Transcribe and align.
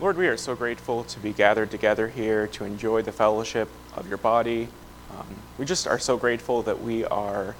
Lord, 0.00 0.16
we 0.16 0.28
are 0.28 0.36
so 0.38 0.56
grateful 0.56 1.04
to 1.04 1.20
be 1.20 1.34
gathered 1.34 1.70
together 1.70 2.08
here 2.08 2.46
to 2.46 2.64
enjoy 2.64 3.02
the 3.02 3.12
fellowship 3.12 3.68
of 3.94 4.08
your 4.08 4.16
body. 4.16 4.68
Um, 5.10 5.26
we 5.58 5.66
just 5.66 5.86
are 5.86 5.98
so 5.98 6.16
grateful 6.16 6.62
that 6.62 6.82
we 6.82 7.04
are 7.04 7.54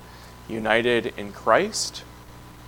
united 0.48 1.12
in 1.18 1.32
Christ, 1.32 2.02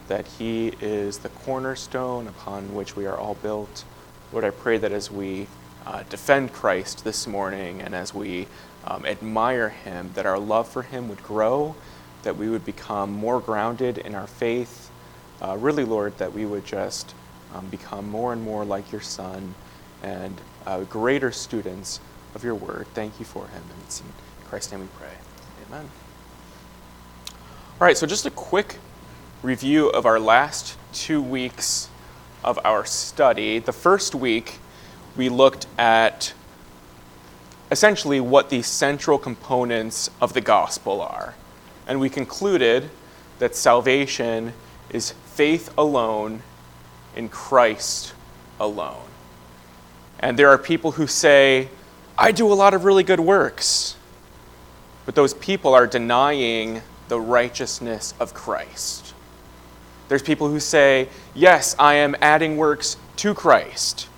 that 0.09 0.27
He 0.27 0.75
is 0.83 1.21
the 1.21 1.31
cornerstone 1.31 2.29
upon 2.29 2.75
which 2.75 2.97
we 2.97 3.07
are 3.07 3.17
all 3.17 3.33
built. 3.37 3.85
Lord, 4.31 4.45
I 4.45 4.51
pray 4.51 4.77
that 4.77 4.93
as 4.93 5.11
we 5.11 5.47
uh, 5.87 6.03
defend 6.11 6.53
Christ 6.53 7.03
this 7.03 7.27
morning 7.27 7.81
and 7.81 7.95
as 7.95 8.13
we 8.13 8.49
um, 8.87 9.07
admire 9.07 9.71
Him, 9.71 10.11
that 10.17 10.27
our 10.27 10.39
love 10.39 10.69
for 10.69 10.83
Him 10.83 11.09
would 11.09 11.23
grow, 11.23 11.75
that 12.25 12.37
we 12.37 12.51
would 12.51 12.67
become 12.67 13.11
more 13.11 13.41
grounded 13.41 13.97
in 13.97 14.15
our 14.15 14.27
faith. 14.27 14.91
Uh, 15.41 15.57
really, 15.57 15.87
Lord, 15.87 16.19
that 16.19 16.35
we 16.35 16.45
would 16.45 16.67
just 16.67 17.15
um, 17.55 17.67
become 17.69 18.09
more 18.11 18.35
and 18.35 18.43
more 18.43 18.67
like 18.67 18.93
your 18.93 19.01
Son 19.01 19.55
and 20.03 20.41
uh, 20.67 20.81
greater 20.85 21.33
students 21.33 22.01
of 22.35 22.45
your 22.45 22.55
word. 22.55 22.87
Thank 22.95 23.19
you 23.19 23.25
for 23.25 23.47
him. 23.47 23.63
And 23.63 23.83
it's 23.85 24.01
in 24.01 24.07
Christ's 24.47 24.73
name 24.73 24.83
we 24.83 24.89
pray. 24.99 25.15
Amen. 25.69 25.89
All 27.81 27.87
right, 27.87 27.97
so 27.97 28.07
just 28.07 28.27
a 28.27 28.31
quick 28.31 28.79
review 29.43 29.89
of 29.89 30.07
our 30.07 30.21
last 30.21 30.77
two 30.93 31.23
weeks 31.23 31.89
of 32.45 32.59
our 32.65 32.85
study. 32.85 33.59
The 33.59 33.73
first 33.73 34.15
week, 34.15 34.59
we 35.17 35.29
looked 35.29 35.67
at 35.79 36.33
essentially 37.71 38.21
what 38.21 38.51
the 38.51 38.63
central 38.63 39.19
components 39.19 40.11
of 40.21 40.33
the 40.33 40.41
gospel 40.41 41.01
are. 41.01 41.35
And 41.87 41.99
we 41.99 42.11
concluded 42.11 42.91
that 43.39 43.57
salvation 43.57 44.53
is 44.91 45.13
faith 45.27 45.73
alone 45.77 46.43
in 47.17 47.29
Christ 47.29 48.15
alone. 48.61 49.02
And 50.23 50.39
there 50.39 50.49
are 50.49 50.59
people 50.59 50.93
who 50.93 51.07
say, 51.07 51.69
I 52.17 52.33
do 52.33 52.51
a 52.51 52.55
lot 52.55 52.73
of 52.73 52.85
really 52.85 53.03
good 53.03 53.21
works. 53.21 53.97
But 55.05 55.17
those 55.17 55.35
people 55.35 55.75
are 55.75 55.87
denying 55.87 56.83
the 57.09 57.21
righteousness 57.21 58.15
of 58.21 58.33
Christ. 58.33 59.15
There's 60.09 60.23
people 60.23 60.49
who 60.49 60.61
say, 60.61 61.09
Yes, 61.35 61.75
I 61.79 61.95
am 61.95 62.15
adding 62.21 62.57
works 62.57 62.97
to 63.17 63.35
Christ. 63.35 64.09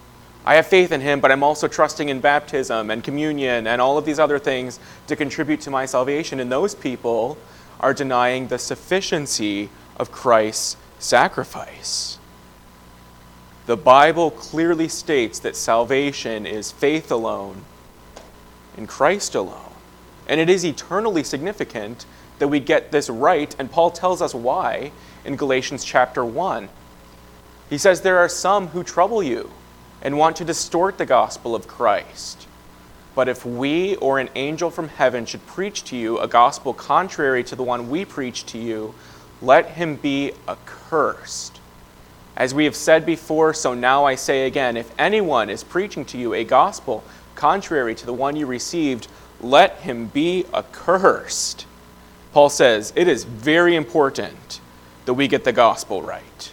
I 0.44 0.56
have 0.56 0.66
faith 0.66 0.92
in 0.92 1.00
him, 1.00 1.20
but 1.20 1.32
I'm 1.32 1.42
also 1.42 1.68
trusting 1.68 2.10
in 2.10 2.20
baptism 2.20 2.90
and 2.90 3.02
communion 3.02 3.66
and 3.66 3.80
all 3.80 3.96
of 3.96 4.04
these 4.04 4.18
other 4.18 4.38
things 4.38 4.78
to 5.06 5.16
contribute 5.16 5.62
to 5.62 5.70
my 5.70 5.86
salvation. 5.86 6.38
And 6.38 6.52
those 6.52 6.74
people 6.74 7.38
are 7.80 7.94
denying 7.94 8.48
the 8.48 8.58
sufficiency 8.58 9.70
of 9.96 10.12
Christ's 10.12 10.76
sacrifice. 10.98 12.18
The 13.66 13.76
Bible 13.76 14.30
clearly 14.30 14.88
states 14.88 15.38
that 15.38 15.56
salvation 15.56 16.44
is 16.44 16.70
faith 16.70 17.10
alone 17.10 17.64
in 18.76 18.86
Christ 18.86 19.34
alone. 19.34 19.72
And 20.28 20.38
it 20.38 20.50
is 20.50 20.64
eternally 20.64 21.24
significant 21.24 22.04
that 22.38 22.48
we 22.48 22.60
get 22.60 22.90
this 22.90 23.08
right, 23.08 23.54
and 23.58 23.70
Paul 23.70 23.90
tells 23.90 24.20
us 24.20 24.34
why 24.34 24.92
in 25.24 25.36
Galatians 25.36 25.84
chapter 25.84 26.24
1. 26.24 26.68
He 27.70 27.78
says, 27.78 28.00
There 28.00 28.18
are 28.18 28.28
some 28.28 28.68
who 28.68 28.82
trouble 28.82 29.22
you 29.22 29.50
and 30.02 30.18
want 30.18 30.36
to 30.36 30.44
distort 30.44 30.98
the 30.98 31.06
gospel 31.06 31.54
of 31.54 31.66
Christ. 31.66 32.46
But 33.14 33.28
if 33.28 33.46
we 33.46 33.96
or 33.96 34.18
an 34.18 34.28
angel 34.34 34.70
from 34.70 34.88
heaven 34.88 35.24
should 35.24 35.46
preach 35.46 35.84
to 35.84 35.96
you 35.96 36.18
a 36.18 36.28
gospel 36.28 36.74
contrary 36.74 37.44
to 37.44 37.56
the 37.56 37.62
one 37.62 37.88
we 37.88 38.04
preach 38.04 38.44
to 38.46 38.58
you, 38.58 38.94
let 39.40 39.70
him 39.70 39.96
be 39.96 40.32
accursed. 40.48 41.53
As 42.36 42.52
we 42.52 42.64
have 42.64 42.74
said 42.74 43.06
before, 43.06 43.54
so 43.54 43.74
now 43.74 44.04
I 44.04 44.16
say 44.16 44.46
again 44.46 44.76
if 44.76 44.92
anyone 44.98 45.48
is 45.48 45.62
preaching 45.62 46.04
to 46.06 46.18
you 46.18 46.34
a 46.34 46.44
gospel 46.44 47.04
contrary 47.34 47.94
to 47.94 48.06
the 48.06 48.12
one 48.12 48.36
you 48.36 48.46
received, 48.46 49.08
let 49.40 49.78
him 49.78 50.06
be 50.06 50.46
accursed. 50.52 51.66
Paul 52.32 52.48
says 52.48 52.92
it 52.96 53.06
is 53.06 53.24
very 53.24 53.76
important 53.76 54.60
that 55.04 55.14
we 55.14 55.28
get 55.28 55.44
the 55.44 55.52
gospel 55.52 56.02
right. 56.02 56.52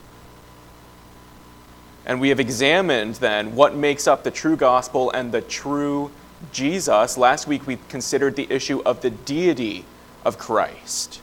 And 2.06 2.20
we 2.20 2.30
have 2.30 2.40
examined 2.40 3.16
then 3.16 3.56
what 3.56 3.76
makes 3.76 4.08
up 4.08 4.24
the 4.24 4.32
true 4.32 4.56
gospel 4.56 5.12
and 5.12 5.32
the 5.32 5.42
true 5.42 6.12
Jesus. 6.52 7.18
Last 7.18 7.48
week 7.48 7.66
we 7.68 7.78
considered 7.90 8.36
the 8.36 8.52
issue 8.52 8.82
of 8.82 9.02
the 9.02 9.12
deity 9.12 9.86
of 10.26 10.38
Christ. 10.38 11.22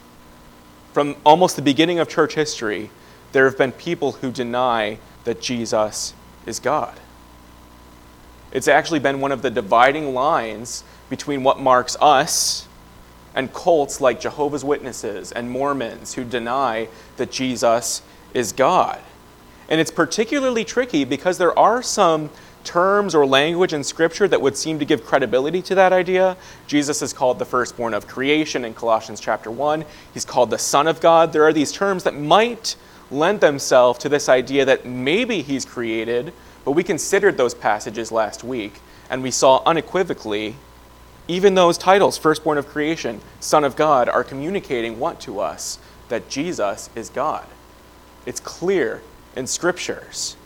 From 0.93 1.17
almost 1.25 1.57
the 1.57 1.63
beginning 1.63 1.99
of 1.99 2.09
church 2.09 2.35
history, 2.35 2.91
there 3.33 3.45
have 3.45 3.59
been 3.59 3.73
people 3.73 4.13
who 4.13 4.31
deny 4.31 4.99
that 5.25 5.41
Jesus 5.41 6.15
is 6.47 6.59
God. 6.59 6.99
It's 8.51 8.69
actually 8.69 9.01
been 9.01 9.21
one 9.21 9.33
of 9.33 9.43
the 9.43 9.51
dividing 9.51 10.15
lines 10.15 10.85
between 11.11 11.43
what 11.43 11.61
marks 11.61 11.97
us 12.01 12.67
and 13.35 13.53
cults 13.53 14.01
like 14.01 14.21
Jehovah's 14.21 14.65
Witnesses 14.65 15.33
and 15.33 15.51
Mormons 15.51 16.15
who 16.15 16.25
deny 16.25 16.89
that 17.19 17.31
Jesus 17.31 18.03
is 18.33 18.53
God. 18.53 18.99
And 19.69 19.81
it's 19.81 19.91
particularly 19.91 20.65
tricky 20.65 21.05
because 21.05 21.37
there 21.37 21.57
are 21.59 21.83
some 21.83 22.31
terms 22.65 23.15
or 23.15 23.27
language 23.27 23.73
in 23.73 23.85
Scripture 23.85 24.27
that 24.29 24.41
would 24.41 24.57
seem 24.57 24.79
to 24.79 24.85
give 24.85 25.05
credibility 25.05 25.63
to 25.63 25.75
that 25.75 25.93
idea. 25.93 26.37
Jesus 26.67 27.03
is 27.03 27.13
called 27.13 27.39
the 27.39 27.45
firstborn 27.45 27.95
of 27.95 28.07
creation 28.07 28.65
in 28.65 28.75
Colossians 28.75 29.21
chapter 29.21 29.51
1. 29.51 29.85
He's 30.13 30.25
called 30.25 30.51
the 30.51 30.59
Son 30.59 30.87
of 30.87 31.01
God. 31.01 31.33
There 31.33 31.45
are 31.45 31.53
these 31.53 31.73
terms 31.73 32.05
that 32.05 32.15
might 32.15 32.77
lend 33.11 33.41
themselves 33.41 33.99
to 34.01 34.09
this 34.09 34.29
idea 34.29 34.65
that 34.65 34.87
maybe 34.87 35.43
he's 35.43 35.65
created, 35.65 36.33
but 36.65 36.73
we 36.73 36.83
considered 36.83 37.37
those 37.37 37.55
passages 37.55 38.13
last 38.13 38.45
week, 38.45 38.81
and 39.09 39.23
we 39.23 39.31
saw 39.31 39.63
unequivocally, 39.65 40.57
even 41.27 41.55
those 41.55 41.79
titles, 41.79 42.19
firstborn 42.19 42.59
of 42.59 42.69
creation, 42.69 43.21
Son 43.41 43.65
of 43.65 43.77
God, 43.77 44.09
are 44.09 44.25
communicating 44.25 44.99
what 44.99 45.21
to 45.21 45.41
us? 45.41 45.79
That 46.09 46.29
Jesus 46.29 46.91
is 46.95 47.11
God. 47.11 47.47
It's 48.27 48.41
clear 48.41 49.03
in 49.37 49.47
scriptures. 49.47 50.37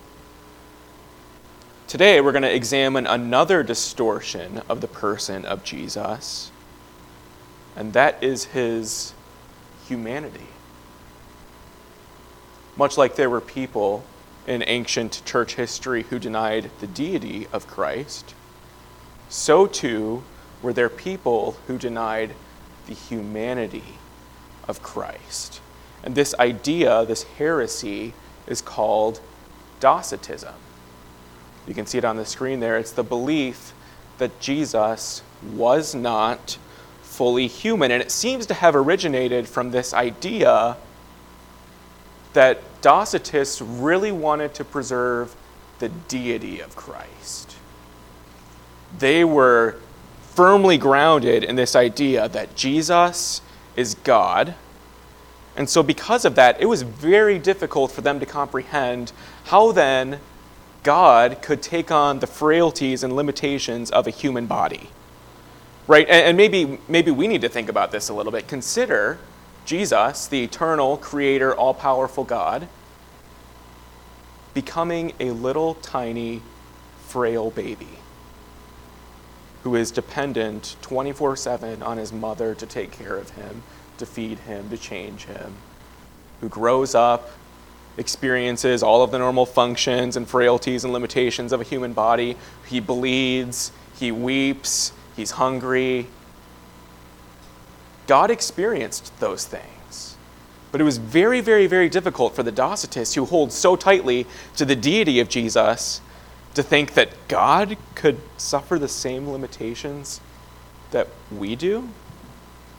Today, 1.88 2.20
we're 2.20 2.32
going 2.32 2.42
to 2.42 2.54
examine 2.54 3.06
another 3.06 3.62
distortion 3.62 4.62
of 4.68 4.80
the 4.80 4.88
person 4.88 5.44
of 5.44 5.62
Jesus, 5.62 6.50
and 7.76 7.92
that 7.92 8.22
is 8.22 8.44
his 8.46 9.14
humanity. 9.86 10.46
Much 12.76 12.96
like 12.96 13.16
there 13.16 13.30
were 13.30 13.40
people 13.40 14.04
in 14.46 14.62
ancient 14.66 15.22
church 15.24 15.54
history 15.54 16.04
who 16.04 16.18
denied 16.18 16.70
the 16.80 16.86
deity 16.86 17.46
of 17.52 17.66
Christ, 17.66 18.34
so 19.28 19.66
too 19.66 20.22
were 20.62 20.72
there 20.72 20.88
people 20.88 21.56
who 21.66 21.78
denied 21.78 22.34
the 22.86 22.94
humanity 22.94 23.98
of 24.66 24.82
Christ. 24.82 25.60
And 26.02 26.14
this 26.14 26.34
idea, 26.38 27.04
this 27.04 27.22
heresy, 27.22 28.14
is 28.46 28.60
called 28.60 29.20
Docetism. 29.80 30.54
You 31.66 31.74
can 31.74 31.86
see 31.86 31.98
it 31.98 32.04
on 32.04 32.16
the 32.16 32.24
screen 32.24 32.60
there. 32.60 32.76
It's 32.76 32.92
the 32.92 33.04
belief 33.04 33.72
that 34.18 34.40
Jesus 34.40 35.22
was 35.54 35.94
not 35.94 36.58
fully 37.02 37.46
human. 37.46 37.90
And 37.90 38.02
it 38.02 38.10
seems 38.10 38.46
to 38.46 38.54
have 38.54 38.74
originated 38.74 39.46
from 39.48 39.70
this 39.70 39.94
idea 39.94 40.76
that 42.32 42.60
Docetists 42.82 43.62
really 43.64 44.12
wanted 44.12 44.54
to 44.54 44.64
preserve 44.64 45.36
the 45.78 45.88
deity 45.88 46.60
of 46.60 46.74
Christ. 46.74 47.56
They 48.98 49.24
were 49.24 49.76
firmly 50.20 50.78
grounded 50.78 51.44
in 51.44 51.56
this 51.56 51.76
idea 51.76 52.28
that 52.28 52.56
Jesus 52.56 53.42
is 53.76 53.94
God. 53.96 54.54
And 55.56 55.68
so, 55.68 55.82
because 55.82 56.24
of 56.24 56.34
that, 56.36 56.60
it 56.60 56.66
was 56.66 56.82
very 56.82 57.38
difficult 57.38 57.92
for 57.92 58.00
them 58.00 58.18
to 58.20 58.26
comprehend 58.26 59.12
how 59.44 59.72
then 59.72 60.20
God 60.82 61.42
could 61.42 61.62
take 61.62 61.90
on 61.90 62.20
the 62.20 62.26
frailties 62.26 63.04
and 63.04 63.14
limitations 63.14 63.90
of 63.90 64.06
a 64.06 64.10
human 64.10 64.46
body. 64.46 64.90
Right? 65.86 66.08
And, 66.08 66.36
maybe, 66.36 66.78
maybe 66.88 67.10
we 67.10 67.28
need 67.28 67.42
to 67.42 67.48
think 67.48 67.68
about 67.68 67.92
this 67.92 68.08
a 68.08 68.14
little 68.14 68.32
bit. 68.32 68.48
Consider 68.48 69.18
Jesus, 69.64 70.26
the 70.26 70.44
eternal, 70.44 70.96
creator, 70.96 71.54
all 71.54 71.74
powerful 71.74 72.24
God, 72.24 72.68
becoming 74.54 75.12
a 75.20 75.30
little 75.30 75.74
tiny, 75.74 76.42
frail 77.06 77.50
baby 77.50 77.88
who 79.62 79.76
is 79.76 79.90
dependent 79.90 80.76
24 80.82 81.36
7 81.36 81.82
on 81.82 81.96
his 81.96 82.12
mother 82.12 82.54
to 82.54 82.66
take 82.66 82.90
care 82.90 83.16
of 83.16 83.30
him, 83.30 83.62
to 83.98 84.06
feed 84.06 84.38
him, 84.40 84.68
to 84.70 84.76
change 84.76 85.24
him, 85.24 85.54
who 86.40 86.48
grows 86.48 86.94
up, 86.94 87.30
experiences 87.96 88.82
all 88.82 89.02
of 89.02 89.10
the 89.10 89.18
normal 89.18 89.46
functions 89.46 90.16
and 90.16 90.28
frailties 90.28 90.84
and 90.84 90.92
limitations 90.92 91.52
of 91.52 91.60
a 91.60 91.64
human 91.64 91.92
body. 91.92 92.36
He 92.66 92.80
bleeds, 92.80 93.70
he 93.98 94.10
weeps, 94.10 94.92
he's 95.14 95.32
hungry, 95.32 96.08
God 98.06 98.30
experienced 98.30 99.18
those 99.20 99.46
things. 99.46 100.16
But 100.70 100.80
it 100.80 100.84
was 100.84 100.96
very, 100.96 101.40
very, 101.40 101.66
very 101.66 101.88
difficult 101.88 102.34
for 102.34 102.42
the 102.42 102.52
Docetists 102.52 103.14
who 103.14 103.26
hold 103.26 103.52
so 103.52 103.76
tightly 103.76 104.26
to 104.56 104.64
the 104.64 104.74
deity 104.74 105.20
of 105.20 105.28
Jesus 105.28 106.00
to 106.54 106.62
think 106.62 106.94
that 106.94 107.10
God 107.28 107.76
could 107.94 108.18
suffer 108.36 108.78
the 108.78 108.88
same 108.88 109.28
limitations 109.30 110.20
that 110.90 111.08
we 111.30 111.56
do. 111.56 111.88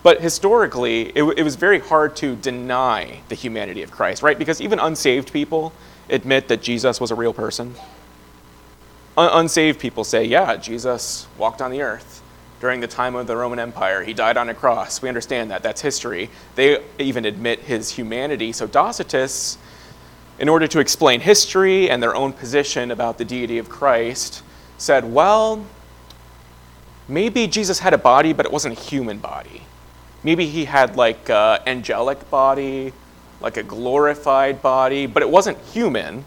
But 0.01 0.21
historically, 0.21 1.03
it, 1.15 1.23
it, 1.23 1.43
was 1.43 1.55
very 1.55 1.79
hard 1.79 2.15
to 2.17 2.35
deny 2.35 3.21
the 3.29 3.35
humanity 3.35 3.83
of 3.83 3.91
Christ, 3.91 4.21
right? 4.21 4.37
Because 4.37 4.59
even 4.59 4.77
unsaved 4.79 5.31
people 5.31 5.71
admit 6.09 6.49
that 6.49 6.61
Jesus 6.61 6.99
was 6.99 7.09
a 7.09 7.15
real 7.15 7.33
person. 7.33 7.75
Un- 9.17 9.29
unsaved 9.31 9.79
people 9.79 10.03
say, 10.03 10.25
yeah, 10.25 10.57
Jesus 10.57 11.27
walked 11.37 11.61
on 11.61 11.71
the 11.71 11.81
earth 11.81 12.21
during 12.63 12.79
the 12.79 12.87
time 12.87 13.13
of 13.13 13.27
the 13.27 13.35
Roman 13.35 13.59
Empire. 13.59 14.05
He 14.05 14.13
died 14.13 14.37
on 14.37 14.47
a 14.47 14.53
cross. 14.53 15.01
We 15.01 15.09
understand 15.09 15.51
that. 15.51 15.63
That's 15.63 15.81
history. 15.81 16.29
They 16.55 16.81
even 16.97 17.25
admit 17.25 17.59
his 17.59 17.89
humanity. 17.89 18.53
So 18.53 18.69
Docetists, 18.69 19.57
in 20.39 20.47
order 20.47 20.65
to 20.67 20.79
explain 20.79 21.19
history 21.19 21.89
and 21.89 22.01
their 22.01 22.15
own 22.15 22.31
position 22.31 22.89
about 22.89 23.17
the 23.17 23.25
deity 23.25 23.57
of 23.57 23.67
Christ, 23.67 24.43
said, 24.77 25.03
well, 25.03 25.65
maybe 27.09 27.47
Jesus 27.47 27.79
had 27.79 27.93
a 27.93 27.97
body, 27.97 28.31
but 28.31 28.45
it 28.45 28.51
wasn't 28.53 28.79
a 28.79 28.81
human 28.81 29.17
body. 29.17 29.63
Maybe 30.23 30.45
he 30.47 30.63
had 30.63 30.95
like 30.95 31.29
an 31.29 31.59
angelic 31.67 32.29
body, 32.29 32.93
like 33.41 33.57
a 33.57 33.63
glorified 33.63 34.61
body, 34.61 35.05
but 35.05 35.21
it 35.21 35.29
wasn't 35.29 35.57
human. 35.73 36.23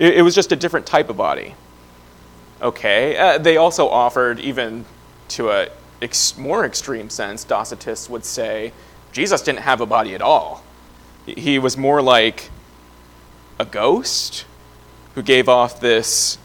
It, 0.00 0.24
was 0.24 0.34
just 0.34 0.50
a 0.50 0.56
different 0.56 0.84
type 0.84 1.08
of 1.08 1.16
body. 1.16 1.54
Okay. 2.60 3.16
Uh, 3.16 3.38
they 3.38 3.56
also 3.56 3.88
offered, 3.88 4.40
even 4.40 4.84
to 5.28 5.50
a 5.50 5.68
ex- 6.02 6.36
more 6.36 6.64
extreme 6.64 7.10
sense, 7.10 7.44
Docetists 7.44 8.08
would 8.08 8.24
say 8.24 8.72
Jesus 9.12 9.42
didn't 9.42 9.60
have 9.60 9.80
a 9.80 9.86
body 9.86 10.14
at 10.14 10.22
all. 10.22 10.62
He 11.26 11.58
was 11.58 11.76
more 11.76 12.00
like 12.00 12.50
a 13.58 13.64
ghost 13.64 14.44
who 15.14 15.22
gave 15.22 15.48
off 15.48 15.80
this 15.80 16.38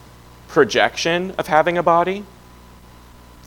projection 0.48 1.32
of 1.38 1.48
having 1.48 1.78
a 1.78 1.84
body. 1.84 2.24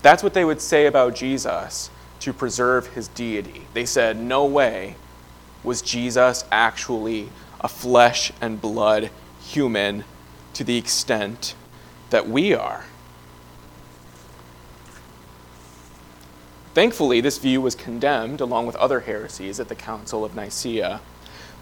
That's 0.03 0.23
what 0.23 0.35
they 0.35 0.45
would 0.45 0.61
say 0.61 0.87
about 0.87 1.15
Jesus 1.15 1.91
to 2.21 2.33
preserve 2.33 2.89
his 2.89 3.09
deity. 3.09 3.67
They 3.75 3.85
said, 3.85 4.19
no 4.19 4.45
way 4.47 4.97
was 5.63 5.83
Jesus 5.83 6.45
actually 6.51 7.29
a 7.61 7.69
flesh 7.69 8.33
and 8.41 8.61
blood 8.61 9.11
human 9.41 10.05
to 10.55 10.65
the 10.65 10.77
extent 10.77 11.55
that 12.11 12.29
we 12.29 12.55
are. 12.55 12.85
Thankfully, 16.77 17.23
this 17.23 17.39
view 17.39 17.63
was 17.63 17.75
condemned 17.75 18.43
along 18.43 18.67
with 18.67 18.77
other 18.77 19.01
heresies 19.01 19.59
at 19.59 19.69
the 19.69 19.75
Council 19.75 20.27
of 20.27 20.37
Nicaea. 20.37 21.01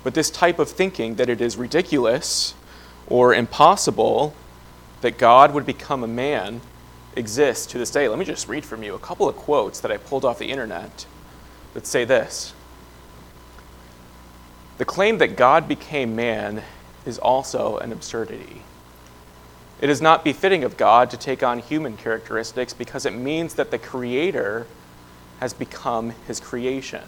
But 0.03 0.15
this 0.15 0.29
type 0.29 0.59
of 0.59 0.69
thinking 0.69 1.15
that 1.15 1.29
it 1.29 1.41
is 1.41 1.57
ridiculous 1.57 2.55
or 3.07 3.33
impossible 3.33 4.35
that 5.03 5.17
God 5.17 5.55
would 5.55 5.65
become 5.65 6.03
a 6.03 6.09
man 6.09 6.63
exists 7.15 7.65
to 7.67 7.79
this 7.79 7.93
day. 7.93 8.09
Let 8.09 8.19
me 8.19 8.25
just 8.25 8.49
read 8.49 8.65
from 8.65 8.83
you 8.83 8.97
a 8.97 8.99
couple 8.99 9.29
of 9.29 9.37
quotes 9.37 9.79
that 9.79 9.93
I 9.93 9.99
pulled 9.99 10.25
off 10.25 10.41
the 10.41 10.51
internet 10.51 11.07
that 11.75 11.87
say 11.87 12.05
this 12.05 12.53
The 14.79 14.85
claim 14.85 15.19
that 15.19 15.37
God 15.37 15.69
became 15.69 16.17
man 16.17 16.65
is 17.07 17.19
also 17.19 17.79
an 17.79 17.93
absurdity. 17.93 18.63
It 19.81 19.91
is 19.91 20.03
not 20.03 20.25
befitting 20.25 20.65
of 20.65 20.77
God 20.77 21.09
to 21.11 21.17
take 21.17 21.45
on 21.45 21.61
human 21.61 21.97
characteristics 21.97 22.75
because 22.75 23.07
it 23.07 23.15
means 23.15 23.55
that 23.55 23.71
the 23.71 23.79
Creator 23.79 24.67
has 25.41 25.53
become 25.53 26.11
his 26.27 26.41
creation. 26.41 27.03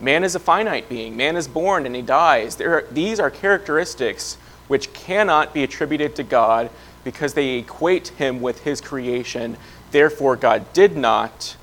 Man 0.00 0.24
is 0.24 0.34
a 0.34 0.40
finite 0.40 0.88
being. 0.88 1.16
Man 1.16 1.36
is 1.36 1.48
born 1.48 1.86
and 1.86 1.96
he 1.96 2.02
dies. 2.02 2.60
Are, 2.60 2.84
these 2.90 3.18
are 3.18 3.30
characteristics 3.30 4.36
which 4.68 4.92
cannot 4.92 5.54
be 5.54 5.62
attributed 5.62 6.14
to 6.16 6.22
God 6.22 6.70
because 7.04 7.34
they 7.34 7.58
equate 7.58 8.08
him 8.08 8.40
with 8.40 8.64
his 8.64 8.80
creation. 8.80 9.56
Therefore, 9.92 10.36
God 10.36 10.72
did 10.72 10.96
not 10.96 11.56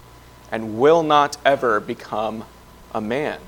and 0.51 0.79
will 0.79 1.03
not 1.03 1.37
ever 1.45 1.79
become 1.79 2.45
a 2.93 3.01
man. 3.01 3.39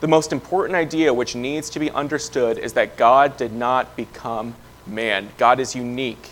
The 0.00 0.08
most 0.08 0.32
important 0.32 0.76
idea 0.76 1.12
which 1.12 1.34
needs 1.34 1.68
to 1.70 1.78
be 1.78 1.90
understood 1.90 2.56
is 2.56 2.72
that 2.74 2.96
God 2.96 3.36
did 3.36 3.52
not 3.52 3.96
become 3.96 4.54
man. 4.86 5.28
God 5.36 5.60
is 5.60 5.74
unique. 5.74 6.30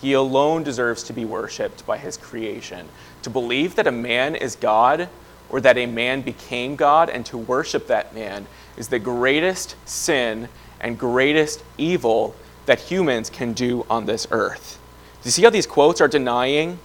He 0.00 0.12
alone 0.14 0.62
deserves 0.62 1.02
to 1.04 1.12
be 1.12 1.24
worshiped 1.24 1.86
by 1.86 1.98
his 1.98 2.16
creation. 2.16 2.88
To 3.22 3.30
believe 3.30 3.74
that 3.76 3.86
a 3.86 3.92
man 3.92 4.34
is 4.34 4.56
God 4.56 5.08
or 5.50 5.60
that 5.60 5.76
a 5.76 5.86
man 5.86 6.22
became 6.22 6.76
God 6.76 7.10
and 7.10 7.26
to 7.26 7.36
worship 7.36 7.86
that 7.88 8.14
man 8.14 8.46
is 8.76 8.88
the 8.88 8.98
greatest 8.98 9.76
sin 9.84 10.48
and 10.80 10.98
greatest 10.98 11.62
evil 11.76 12.34
that 12.66 12.80
humans 12.80 13.28
can 13.28 13.52
do 13.52 13.84
on 13.90 14.06
this 14.06 14.26
earth. 14.30 14.78
Do 15.22 15.26
you 15.26 15.32
see 15.32 15.42
how 15.42 15.50
these 15.50 15.66
quotes 15.66 16.00
are 16.00 16.08
denying 16.08 16.78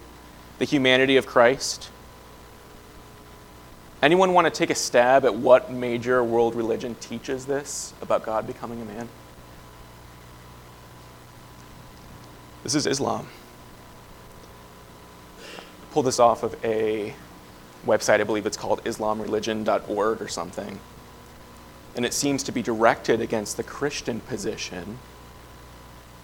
the 0.58 0.64
humanity 0.64 1.16
of 1.16 1.26
Christ? 1.26 1.90
Anyone 4.02 4.34
want 4.34 4.46
to 4.46 4.50
take 4.50 4.68
a 4.68 4.74
stab 4.74 5.24
at 5.24 5.34
what 5.34 5.72
major 5.72 6.22
world 6.22 6.54
religion 6.54 6.96
teaches 6.96 7.46
this 7.46 7.94
about 8.02 8.24
God 8.24 8.46
becoming 8.46 8.82
a 8.82 8.84
man? 8.84 9.08
This 12.66 12.74
is 12.74 12.86
Islam. 12.88 13.28
Pull 15.92 16.02
this 16.02 16.18
off 16.18 16.42
of 16.42 16.56
a 16.64 17.14
website, 17.86 18.20
I 18.20 18.24
believe 18.24 18.44
it's 18.44 18.56
called 18.56 18.82
islamreligion.org 18.82 20.20
or 20.20 20.26
something. 20.26 20.80
And 21.94 22.04
it 22.04 22.12
seems 22.12 22.42
to 22.42 22.50
be 22.50 22.62
directed 22.62 23.20
against 23.20 23.56
the 23.56 23.62
Christian 23.62 24.18
position 24.18 24.98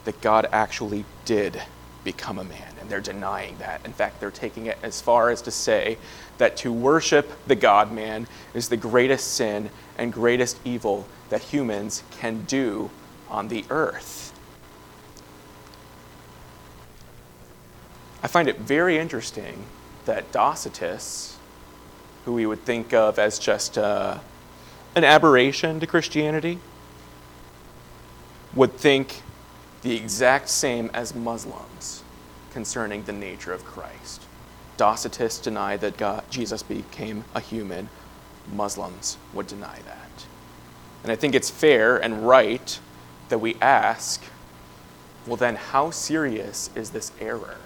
that 0.05 0.21
God 0.21 0.49
actually 0.50 1.05
did 1.25 1.62
become 2.03 2.41
a 2.41 2.44
man, 2.44 2.75
and 2.81 2.91
they're 2.91 3.00
denying 3.00 3.59
that. 3.59 3.81
In 3.85 3.93
fact, 3.93 4.19
they're 4.19 4.33
taking 4.33 4.67
it 4.67 4.79
as 4.83 5.00
far 5.00 5.31
as 5.31 5.43
to 5.43 5.53
say 5.53 5.97
that 6.39 6.56
to 6.56 6.73
worship 6.73 7.31
the 7.47 7.55
God 7.55 7.93
man 7.93 8.27
is 8.53 8.69
the 8.69 8.77
greatest 8.77 9.35
sin 9.35 9.71
and 9.97 10.12
greatest 10.12 10.59
evil 10.65 11.06
that 11.29 11.41
humans 11.41 12.03
can 12.11 12.43
do 12.47 12.91
on 13.31 13.47
the 13.47 13.65
earth. 13.71 14.31
I 18.22 18.28
find 18.28 18.48
it 18.48 18.58
very 18.58 18.98
interesting 18.98 19.64
that 20.04 20.30
Docetists, 20.32 21.36
who 22.24 22.32
we 22.32 22.46
would 22.46 22.64
think 22.64 22.92
of 22.92 23.19
as 23.19 23.38
just 23.38 23.76
uh, 23.76 24.19
an 24.94 25.04
aberration 25.04 25.80
to 25.80 25.86
Christianity, 25.86 26.58
would 28.54 28.74
think 28.74 29.22
the 29.82 29.96
exact 29.96 30.48
same 30.48 30.91
as 30.94 31.14
Muslims 31.14 32.05
concerning 32.52 33.02
the 33.05 33.12
nature 33.12 33.52
of 33.52 33.64
Christ. 33.64 34.22
Docetists 34.76 35.43
deny 35.43 35.76
that 35.79 35.96
God, 35.96 36.24
Jesus 36.31 36.62
became 36.62 37.24
a 37.34 37.41
human. 37.41 37.88
Muslims 38.52 39.17
would 39.32 39.46
deny 39.46 39.79
that. 39.84 40.26
And 41.02 41.10
I 41.10 41.17
think 41.17 41.34
it's 41.34 41.50
fair 41.50 41.96
and 41.96 42.26
right 42.26 42.79
that 43.29 43.38
we 43.38 43.56
ask 43.60 44.22
well, 45.26 45.36
then, 45.36 45.55
how 45.55 45.91
serious 45.91 46.69
is 46.74 46.91
this 46.91 47.12
error? 47.20 47.56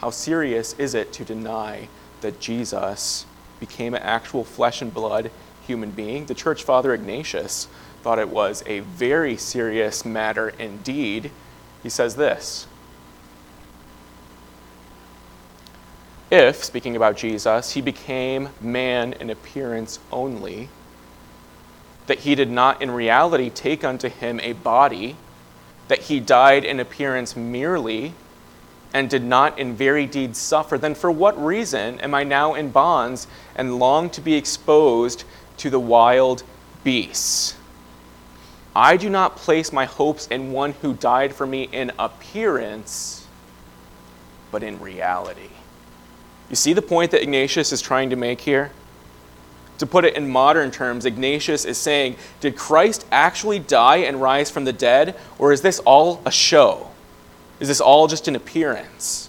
How 0.00 0.08
serious 0.10 0.72
is 0.78 0.94
it 0.94 1.12
to 1.14 1.24
deny 1.24 1.88
that 2.22 2.40
Jesus 2.40 3.26
became 3.58 3.92
an 3.92 4.02
actual 4.02 4.44
flesh 4.44 4.80
and 4.80 4.92
blood 4.92 5.30
human 5.66 5.90
being? 5.90 6.24
The 6.24 6.34
church 6.34 6.64
father 6.64 6.94
Ignatius 6.94 7.68
thought 8.02 8.18
it 8.18 8.30
was 8.30 8.62
a 8.66 8.80
very 8.80 9.36
serious 9.36 10.04
matter 10.04 10.48
indeed, 10.58 11.30
he 11.82 11.90
says 11.90 12.16
this 12.16 12.66
If, 16.30 16.64
speaking 16.64 16.96
about 16.96 17.18
Jesus, 17.18 17.72
he 17.72 17.82
became 17.82 18.48
man 18.58 19.12
in 19.14 19.28
appearance 19.28 19.98
only, 20.10 20.70
that 22.06 22.20
he 22.20 22.34
did 22.34 22.50
not 22.50 22.80
in 22.80 22.90
reality 22.90 23.50
take 23.50 23.84
unto 23.84 24.08
him 24.08 24.40
a 24.40 24.54
body, 24.54 25.16
that 25.88 25.98
he 25.98 26.20
died 26.20 26.64
in 26.64 26.80
appearance 26.80 27.36
merely, 27.36 28.14
and 28.92 29.08
did 29.08 29.22
not 29.22 29.58
in 29.58 29.74
very 29.74 30.06
deed 30.06 30.36
suffer, 30.36 30.76
then 30.76 30.94
for 30.94 31.10
what 31.10 31.42
reason 31.42 32.00
am 32.00 32.14
I 32.14 32.24
now 32.24 32.54
in 32.54 32.70
bonds 32.70 33.26
and 33.54 33.78
long 33.78 34.10
to 34.10 34.20
be 34.20 34.34
exposed 34.34 35.24
to 35.58 35.70
the 35.70 35.80
wild 35.80 36.42
beasts? 36.82 37.54
I 38.74 38.96
do 38.96 39.10
not 39.10 39.36
place 39.36 39.72
my 39.72 39.84
hopes 39.84 40.26
in 40.28 40.52
one 40.52 40.72
who 40.72 40.94
died 40.94 41.34
for 41.34 41.46
me 41.46 41.68
in 41.72 41.92
appearance, 41.98 43.26
but 44.50 44.62
in 44.62 44.80
reality. 44.80 45.50
You 46.48 46.56
see 46.56 46.72
the 46.72 46.82
point 46.82 47.10
that 47.12 47.22
Ignatius 47.22 47.72
is 47.72 47.80
trying 47.80 48.10
to 48.10 48.16
make 48.16 48.40
here? 48.40 48.70
To 49.78 49.86
put 49.86 50.04
it 50.04 50.14
in 50.14 50.28
modern 50.28 50.70
terms, 50.70 51.06
Ignatius 51.06 51.64
is 51.64 51.78
saying, 51.78 52.16
Did 52.40 52.56
Christ 52.56 53.06
actually 53.10 53.60
die 53.60 53.98
and 53.98 54.20
rise 54.20 54.50
from 54.50 54.64
the 54.64 54.72
dead, 54.72 55.16
or 55.38 55.52
is 55.52 55.62
this 55.62 55.78
all 55.80 56.20
a 56.26 56.30
show? 56.30 56.89
Is 57.60 57.68
this 57.68 57.80
all 57.80 58.08
just 58.08 58.26
an 58.26 58.34
appearance? 58.34 59.28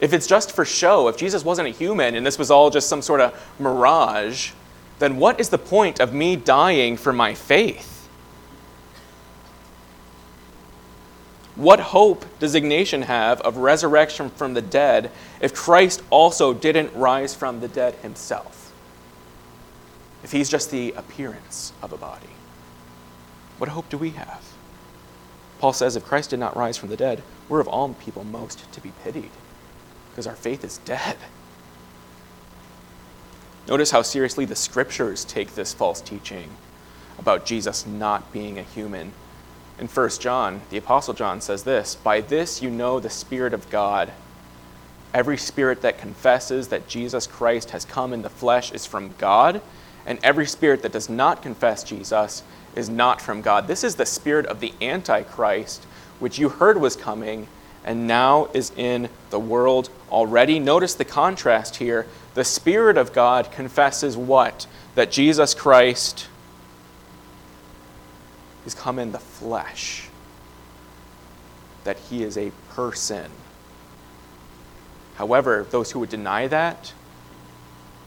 If 0.00 0.12
it's 0.12 0.26
just 0.26 0.52
for 0.52 0.64
show, 0.64 1.08
if 1.08 1.16
Jesus 1.16 1.44
wasn't 1.44 1.68
a 1.68 1.72
human 1.72 2.14
and 2.14 2.24
this 2.24 2.38
was 2.38 2.50
all 2.50 2.70
just 2.70 2.88
some 2.88 3.02
sort 3.02 3.20
of 3.20 3.38
mirage, 3.58 4.52
then 4.98 5.16
what 5.16 5.38
is 5.38 5.50
the 5.50 5.58
point 5.58 6.00
of 6.00 6.12
me 6.12 6.36
dying 6.36 6.96
for 6.96 7.12
my 7.12 7.34
faith? 7.34 8.08
What 11.56 11.80
hope 11.80 12.24
does 12.38 12.54
Ignatius 12.54 13.06
have 13.06 13.40
of 13.40 13.56
resurrection 13.56 14.30
from 14.30 14.54
the 14.54 14.62
dead 14.62 15.10
if 15.40 15.52
Christ 15.52 16.02
also 16.08 16.54
didn't 16.54 16.94
rise 16.94 17.34
from 17.34 17.58
the 17.58 17.66
dead 17.66 17.94
himself? 17.96 18.72
If 20.22 20.30
he's 20.30 20.48
just 20.48 20.70
the 20.70 20.92
appearance 20.92 21.72
of 21.82 21.92
a 21.92 21.96
body? 21.96 22.30
What 23.58 23.70
hope 23.70 23.88
do 23.88 23.98
we 23.98 24.10
have? 24.10 24.47
Paul 25.58 25.72
says 25.72 25.96
if 25.96 26.04
Christ 26.04 26.30
did 26.30 26.38
not 26.38 26.56
rise 26.56 26.76
from 26.76 26.88
the 26.88 26.96
dead, 26.96 27.22
we're 27.48 27.60
of 27.60 27.68
all 27.68 27.88
people 27.94 28.24
most 28.24 28.70
to 28.72 28.80
be 28.80 28.92
pitied 29.02 29.30
because 30.10 30.26
our 30.26 30.36
faith 30.36 30.64
is 30.64 30.78
dead. 30.78 31.16
Notice 33.68 33.90
how 33.90 34.02
seriously 34.02 34.44
the 34.44 34.56
scriptures 34.56 35.24
take 35.24 35.54
this 35.54 35.74
false 35.74 36.00
teaching 36.00 36.48
about 37.18 37.44
Jesus 37.44 37.86
not 37.86 38.32
being 38.32 38.58
a 38.58 38.62
human. 38.62 39.12
In 39.78 39.88
1 39.88 40.10
John, 40.20 40.62
the 40.70 40.78
Apostle 40.78 41.14
John 41.14 41.40
says 41.40 41.64
this 41.64 41.94
By 41.96 42.20
this 42.20 42.62
you 42.62 42.70
know 42.70 42.98
the 42.98 43.10
Spirit 43.10 43.52
of 43.52 43.68
God. 43.70 44.12
Every 45.12 45.38
spirit 45.38 45.82
that 45.82 45.98
confesses 45.98 46.68
that 46.68 46.88
Jesus 46.88 47.26
Christ 47.26 47.70
has 47.70 47.84
come 47.84 48.12
in 48.12 48.22
the 48.22 48.28
flesh 48.28 48.72
is 48.72 48.86
from 48.86 49.14
God, 49.18 49.62
and 50.08 50.18
every 50.22 50.46
spirit 50.46 50.80
that 50.82 50.90
does 50.90 51.10
not 51.10 51.42
confess 51.42 51.84
Jesus 51.84 52.42
is 52.74 52.88
not 52.88 53.20
from 53.20 53.42
God. 53.42 53.68
This 53.68 53.84
is 53.84 53.96
the 53.96 54.06
spirit 54.06 54.46
of 54.46 54.58
the 54.58 54.72
Antichrist, 54.80 55.84
which 56.18 56.38
you 56.38 56.48
heard 56.48 56.80
was 56.80 56.96
coming 56.96 57.46
and 57.84 58.06
now 58.06 58.48
is 58.54 58.72
in 58.74 59.10
the 59.28 59.38
world 59.38 59.90
already. 60.10 60.58
Notice 60.58 60.94
the 60.94 61.04
contrast 61.04 61.76
here. 61.76 62.06
The 62.32 62.44
Spirit 62.44 62.96
of 62.96 63.12
God 63.12 63.52
confesses 63.52 64.16
what? 64.16 64.66
That 64.94 65.10
Jesus 65.10 65.54
Christ 65.54 66.26
is 68.64 68.74
come 68.74 68.98
in 68.98 69.12
the 69.12 69.18
flesh, 69.18 70.08
that 71.84 71.98
he 71.98 72.22
is 72.22 72.38
a 72.38 72.50
person. 72.70 73.30
However, 75.16 75.66
those 75.70 75.90
who 75.90 76.00
would 76.00 76.10
deny 76.10 76.46
that 76.46 76.94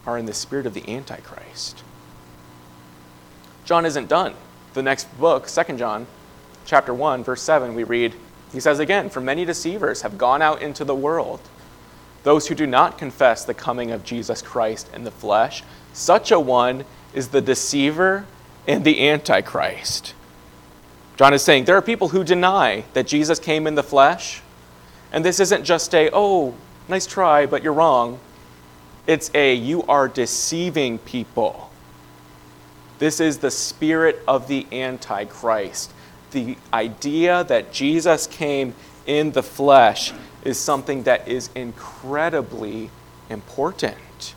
are 0.04 0.18
in 0.18 0.26
the 0.26 0.34
spirit 0.34 0.66
of 0.66 0.74
the 0.74 0.88
Antichrist. 0.92 1.84
John 3.64 3.86
isn't 3.86 4.08
done. 4.08 4.34
The 4.74 4.82
next 4.82 5.04
book, 5.18 5.46
2 5.46 5.76
John, 5.76 6.06
chapter 6.64 6.94
1, 6.94 7.24
verse 7.24 7.42
7, 7.42 7.74
we 7.74 7.84
read, 7.84 8.14
he 8.52 8.60
says 8.60 8.78
again, 8.78 9.10
For 9.10 9.20
many 9.20 9.44
deceivers 9.44 10.02
have 10.02 10.18
gone 10.18 10.42
out 10.42 10.62
into 10.62 10.84
the 10.84 10.94
world, 10.94 11.40
those 12.22 12.48
who 12.48 12.54
do 12.54 12.66
not 12.66 12.98
confess 12.98 13.44
the 13.44 13.54
coming 13.54 13.90
of 13.90 14.04
Jesus 14.04 14.42
Christ 14.42 14.88
in 14.94 15.04
the 15.04 15.10
flesh. 15.10 15.62
Such 15.92 16.30
a 16.30 16.38
one 16.38 16.84
is 17.14 17.28
the 17.28 17.40
deceiver 17.40 18.26
and 18.66 18.84
the 18.84 19.08
antichrist. 19.08 20.14
John 21.16 21.34
is 21.34 21.42
saying 21.42 21.64
there 21.64 21.76
are 21.76 21.82
people 21.82 22.08
who 22.08 22.24
deny 22.24 22.84
that 22.94 23.06
Jesus 23.06 23.38
came 23.38 23.66
in 23.66 23.74
the 23.74 23.82
flesh. 23.82 24.40
And 25.12 25.24
this 25.24 25.40
isn't 25.40 25.64
just 25.64 25.94
a, 25.94 26.10
oh, 26.12 26.54
nice 26.88 27.06
try, 27.06 27.44
but 27.46 27.62
you're 27.62 27.72
wrong. 27.72 28.18
It's 29.06 29.30
a, 29.34 29.54
you 29.54 29.82
are 29.84 30.08
deceiving 30.08 30.98
people. 30.98 31.70
This 33.02 33.18
is 33.18 33.38
the 33.38 33.50
spirit 33.50 34.22
of 34.28 34.46
the 34.46 34.64
Antichrist 34.70 35.92
the 36.32 36.56
idea 36.72 37.44
that 37.44 37.72
Jesus 37.72 38.26
came 38.26 38.74
in 39.06 39.32
the 39.32 39.42
flesh 39.42 40.12
is 40.44 40.58
something 40.58 41.04
that 41.04 41.28
is 41.28 41.50
incredibly 41.54 42.90
important. 43.30 44.34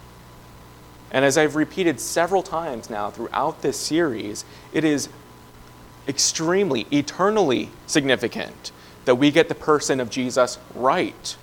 And 1.12 1.26
as 1.26 1.38
I've 1.38 1.56
repeated 1.56 2.00
several 2.00 2.44
times 2.44 2.90
now 2.90 3.10
throughout 3.10 3.62
this 3.62 3.78
series, 3.78 4.46
it 4.74 4.84
is 4.84 5.10
extremely, 6.08 6.86
eternally 6.92 7.70
significant 7.88 8.72
that 9.06 9.16
we 9.16 9.32
get 9.32 9.50
the 9.50 9.56
person 9.56 10.00
of 10.00 10.10
Jesus 10.10 10.58
right. 10.74 11.38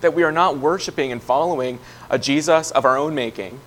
That 0.00 0.14
we 0.14 0.22
are 0.22 0.32
not 0.32 0.58
worshiping 0.58 1.10
and 1.10 1.22
following 1.22 1.80
a 2.08 2.18
Jesus 2.18 2.70
of 2.70 2.84
our 2.84 2.96
own 2.96 3.14
making. 3.14 3.60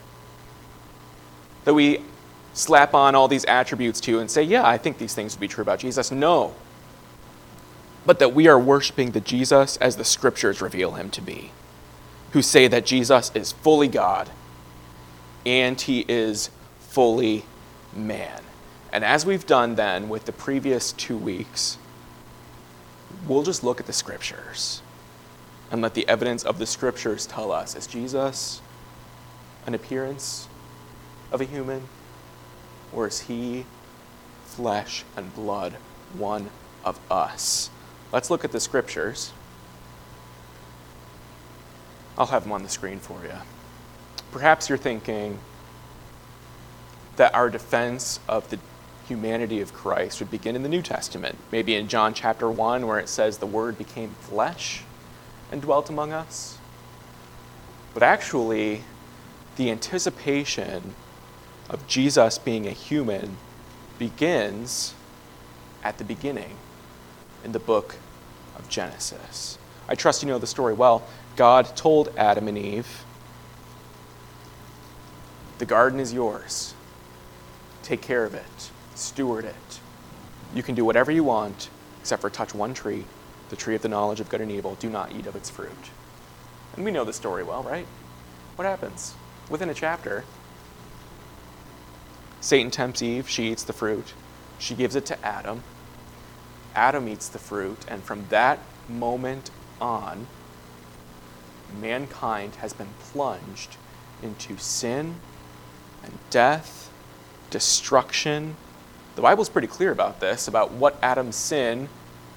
That 1.65 1.73
we 1.73 2.01
slap 2.53 2.93
on 2.93 3.15
all 3.15 3.27
these 3.27 3.45
attributes 3.45 3.99
to 4.01 4.11
you 4.11 4.19
and 4.19 4.29
say, 4.29 4.43
yeah, 4.43 4.65
I 4.65 4.77
think 4.77 4.97
these 4.97 5.13
things 5.13 5.35
would 5.35 5.41
be 5.41 5.47
true 5.47 5.61
about 5.61 5.79
Jesus. 5.79 6.11
No. 6.11 6.53
But 8.05 8.19
that 8.19 8.33
we 8.33 8.47
are 8.47 8.59
worshiping 8.59 9.11
the 9.11 9.21
Jesus 9.21 9.77
as 9.77 9.95
the 9.95 10.03
scriptures 10.03 10.61
reveal 10.61 10.93
him 10.93 11.09
to 11.11 11.21
be, 11.21 11.51
who 12.31 12.41
say 12.41 12.67
that 12.67 12.85
Jesus 12.85 13.31
is 13.35 13.51
fully 13.51 13.87
God 13.87 14.29
and 15.45 15.79
he 15.79 16.05
is 16.07 16.49
fully 16.79 17.45
man. 17.95 18.41
And 18.91 19.05
as 19.05 19.25
we've 19.25 19.45
done 19.45 19.75
then 19.75 20.09
with 20.09 20.25
the 20.25 20.33
previous 20.33 20.91
two 20.91 21.17
weeks, 21.17 21.77
we'll 23.27 23.43
just 23.43 23.63
look 23.63 23.79
at 23.79 23.85
the 23.85 23.93
scriptures 23.93 24.81
and 25.71 25.81
let 25.81 25.93
the 25.93 26.07
evidence 26.09 26.43
of 26.43 26.59
the 26.59 26.65
scriptures 26.65 27.25
tell 27.25 27.51
us 27.51 27.75
is 27.75 27.87
Jesus 27.87 28.61
an 29.65 29.73
appearance 29.73 30.47
of 31.31 31.39
a 31.39 31.45
human? 31.45 31.87
Or 32.93 33.07
is 33.07 33.21
he 33.21 33.65
flesh 34.45 35.03
and 35.15 35.33
blood, 35.33 35.73
one 36.13 36.49
of 36.83 36.99
us? 37.09 37.69
Let's 38.11 38.29
look 38.29 38.43
at 38.43 38.51
the 38.51 38.59
scriptures. 38.59 39.31
I'll 42.17 42.27
have 42.27 42.43
them 42.43 42.51
on 42.51 42.63
the 42.63 42.69
screen 42.69 42.99
for 42.99 43.21
you. 43.23 43.33
Perhaps 44.31 44.69
you're 44.69 44.77
thinking 44.77 45.39
that 47.15 47.33
our 47.33 47.49
defense 47.49 48.19
of 48.27 48.49
the 48.49 48.59
humanity 49.07 49.59
of 49.59 49.73
Christ 49.73 50.19
would 50.19 50.31
begin 50.31 50.55
in 50.55 50.63
the 50.63 50.69
New 50.69 50.81
Testament, 50.81 51.37
maybe 51.51 51.75
in 51.75 51.87
John 51.87 52.13
chapter 52.13 52.49
1, 52.49 52.87
where 52.87 52.99
it 52.99 53.09
says 53.09 53.37
the 53.37 53.45
Word 53.45 53.77
became 53.77 54.11
flesh 54.11 54.83
and 55.51 55.61
dwelt 55.61 55.89
among 55.89 56.13
us. 56.13 56.57
But 57.93 58.03
actually, 58.03 58.83
the 59.57 59.69
anticipation 59.69 60.95
of 61.71 61.87
Jesus 61.87 62.37
being 62.37 62.67
a 62.67 62.71
human 62.71 63.37
begins 63.97 64.93
at 65.83 65.97
the 65.97 66.03
beginning 66.03 66.57
in 67.43 67.53
the 67.53 67.59
book 67.59 67.95
of 68.57 68.67
Genesis. 68.69 69.57
I 69.87 69.95
trust 69.95 70.21
you 70.21 70.27
know 70.27 70.37
the 70.37 70.45
story 70.45 70.73
well. 70.73 71.01
God 71.37 71.75
told 71.77 72.13
Adam 72.17 72.47
and 72.49 72.57
Eve, 72.57 73.05
The 75.59 75.65
garden 75.65 75.99
is 75.99 76.11
yours. 76.11 76.73
Take 77.83 78.01
care 78.01 78.25
of 78.25 78.33
it, 78.35 78.71
steward 78.93 79.45
it. 79.45 79.79
You 80.53 80.63
can 80.63 80.75
do 80.75 80.83
whatever 80.83 81.11
you 81.11 81.23
want 81.23 81.69
except 82.01 82.21
for 82.21 82.29
touch 82.29 82.53
one 82.53 82.73
tree, 82.73 83.05
the 83.49 83.55
tree 83.55 83.75
of 83.75 83.81
the 83.81 83.87
knowledge 83.87 84.19
of 84.19 84.27
good 84.27 84.41
and 84.41 84.51
evil. 84.51 84.75
Do 84.75 84.89
not 84.89 85.13
eat 85.13 85.25
of 85.25 85.35
its 85.35 85.49
fruit. 85.49 85.71
And 86.75 86.83
we 86.83 86.91
know 86.91 87.05
the 87.05 87.13
story 87.13 87.43
well, 87.43 87.63
right? 87.63 87.85
What 88.57 88.65
happens? 88.65 89.13
Within 89.49 89.69
a 89.69 89.73
chapter, 89.73 90.25
Satan 92.41 92.71
tempts 92.71 93.03
Eve, 93.03 93.29
she 93.29 93.51
eats 93.51 93.63
the 93.63 93.71
fruit. 93.71 94.13
She 94.57 94.73
gives 94.73 94.95
it 94.95 95.05
to 95.05 95.25
Adam. 95.25 95.63
Adam 96.75 97.07
eats 97.07 97.29
the 97.29 97.39
fruit, 97.39 97.85
and 97.87 98.03
from 98.03 98.25
that 98.29 98.59
moment 98.89 99.51
on, 99.79 100.27
mankind 101.79 102.55
has 102.55 102.73
been 102.73 102.89
plunged 102.99 103.77
into 104.23 104.57
sin 104.57 105.15
and 106.03 106.17
death, 106.31 106.91
destruction. 107.51 108.55
The 109.15 109.21
Bible's 109.21 109.49
pretty 109.49 109.67
clear 109.67 109.91
about 109.91 110.19
this, 110.19 110.47
about 110.47 110.71
what 110.71 110.97
Adam's 111.03 111.35
sin 111.35 111.89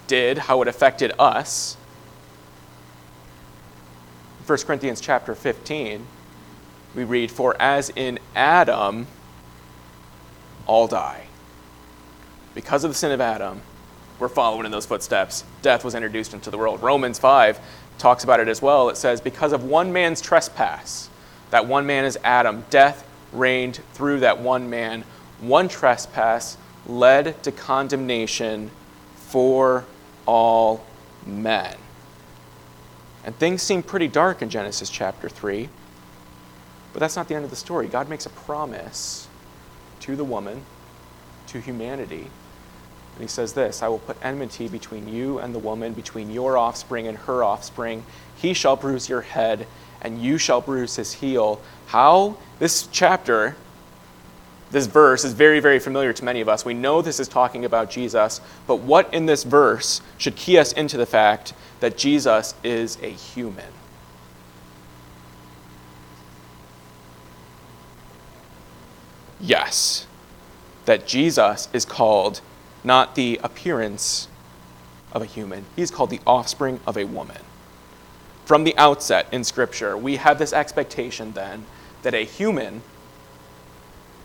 did, 0.07 0.37
how 0.37 0.61
it 0.61 0.69
affected 0.69 1.13
us. 1.19 1.77
1 4.47 4.59
Corinthians 4.59 5.01
chapter 5.01 5.35
15, 5.35 6.07
we 6.95 7.05
read, 7.05 7.31
For 7.31 7.57
as 7.59 7.91
in 7.97 8.19
Adam 8.35 9.07
all 10.67 10.87
die. 10.87 11.25
Because 12.55 12.85
of 12.85 12.91
the 12.91 12.95
sin 12.95 13.13
of 13.13 13.21
Adam, 13.21 13.61
we're 14.19 14.29
following 14.29 14.65
in 14.65 14.73
those 14.73 14.87
footsteps. 14.87 15.45
Death 15.63 15.85
was 15.85 15.95
introduced 15.95 16.35
into 16.35 16.51
the 16.51 16.59
world. 16.59 16.83
Romans 16.83 17.19
5 17.19 17.59
talks 17.99 18.25
about 18.25 18.41
it 18.41 18.49
as 18.49 18.63
well. 18.63 18.89
It 18.89 18.97
says, 18.97 19.21
Because 19.21 19.53
of 19.53 19.65
one 19.65 19.93
man's 19.93 20.21
trespass, 20.21 21.11
that 21.51 21.67
one 21.67 21.87
man 21.87 22.05
is 22.05 22.19
Adam, 22.23 22.65
death 22.71 23.07
reigned 23.33 23.81
through 23.93 24.21
that 24.21 24.39
one 24.39 24.71
man. 24.71 25.05
One 25.41 25.69
trespass 25.69 26.57
led 26.87 27.43
to 27.43 27.53
condemnation 27.53 28.71
for 29.17 29.85
all 30.27 30.85
men. 31.27 31.77
And 33.25 33.37
things 33.37 33.63
seem 33.63 33.83
pretty 33.83 34.09
dark 34.09 34.43
in 34.43 34.51
Genesis 34.51 34.91
chapter 34.91 35.29
3. 35.29 35.69
But 36.93 37.01
that's 37.01 37.17
not 37.17 37.27
the 37.27 37.35
end 37.35 37.45
of 37.45 37.51
the 37.51 37.57
story. 37.57 37.89
God 37.89 38.09
makes 38.09 38.27
a 38.27 38.31
promise 38.31 39.29
to 40.01 40.17
the 40.17 40.25
woman, 40.25 40.63
to 41.49 41.61
humanity. 41.61 42.27
And 43.15 43.23
he 43.23 43.29
says 43.29 43.53
this 43.53 43.83
I 43.83 43.89
will 43.89 43.99
put 43.99 44.17
enmity 44.23 44.69
between 44.69 45.09
you 45.09 45.39
and 45.39 45.55
the 45.55 45.59
woman, 45.59 45.93
between 45.93 46.31
your 46.31 46.59
offspring 46.59 47.07
and 47.07 47.19
her 47.19 47.45
offspring. 47.45 48.05
He 48.37 48.55
shall 48.55 48.77
bruise 48.77 49.09
your 49.09 49.23
head, 49.23 49.67
and 50.03 50.21
you 50.21 50.39
shall 50.39 50.61
bruise 50.61 50.97
his 50.97 51.15
heel. 51.15 51.61
How? 51.87 52.37
This 52.59 52.89
chapter, 52.91 53.57
this 54.71 54.87
verse 54.87 55.25
is 55.25 55.33
very, 55.33 55.61
very 55.61 55.79
familiar 55.79 56.13
to 56.13 56.25
many 56.25 56.41
of 56.41 56.49
us. 56.49 56.65
We 56.65 56.75
know 56.75 57.03
this 57.03 57.21
is 57.21 57.29
talking 57.29 57.65
about 57.65 57.91
Jesus, 57.91 58.41
but 58.67 58.77
what 58.77 59.13
in 59.15 59.27
this 59.27 59.45
verse 59.45 60.01
should 60.19 60.37
key 60.37 60.59
us 60.59 60.73
into 60.73 60.97
the 60.97 61.07
fact 61.07 61.55
that 61.81 61.97
Jesus 61.97 62.55
is 62.65 62.99
a 63.03 63.11
human? 63.11 63.73
Yes, 69.45 70.07
that 70.87 71.07
Jesus 71.07 71.69
is 71.75 71.85
called 71.85 72.41
not 72.83 73.15
the 73.15 73.39
appearance 73.43 74.27
of 75.13 75.21
a 75.21 75.27
human, 75.27 75.67
he's 75.77 75.91
called 75.91 76.09
the 76.09 76.21
offspring 76.27 76.81
of 76.87 76.97
a 76.97 77.05
woman. 77.05 77.43
From 78.47 78.65
the 78.65 78.77
outset 78.79 79.27
in 79.31 79.45
Scripture, 79.45 79.99
we 79.99 80.17
have 80.17 80.39
this 80.39 80.55
expectation 80.55 81.33
then 81.33 81.67
that 82.03 82.15
a 82.15 82.25
human 82.25 82.81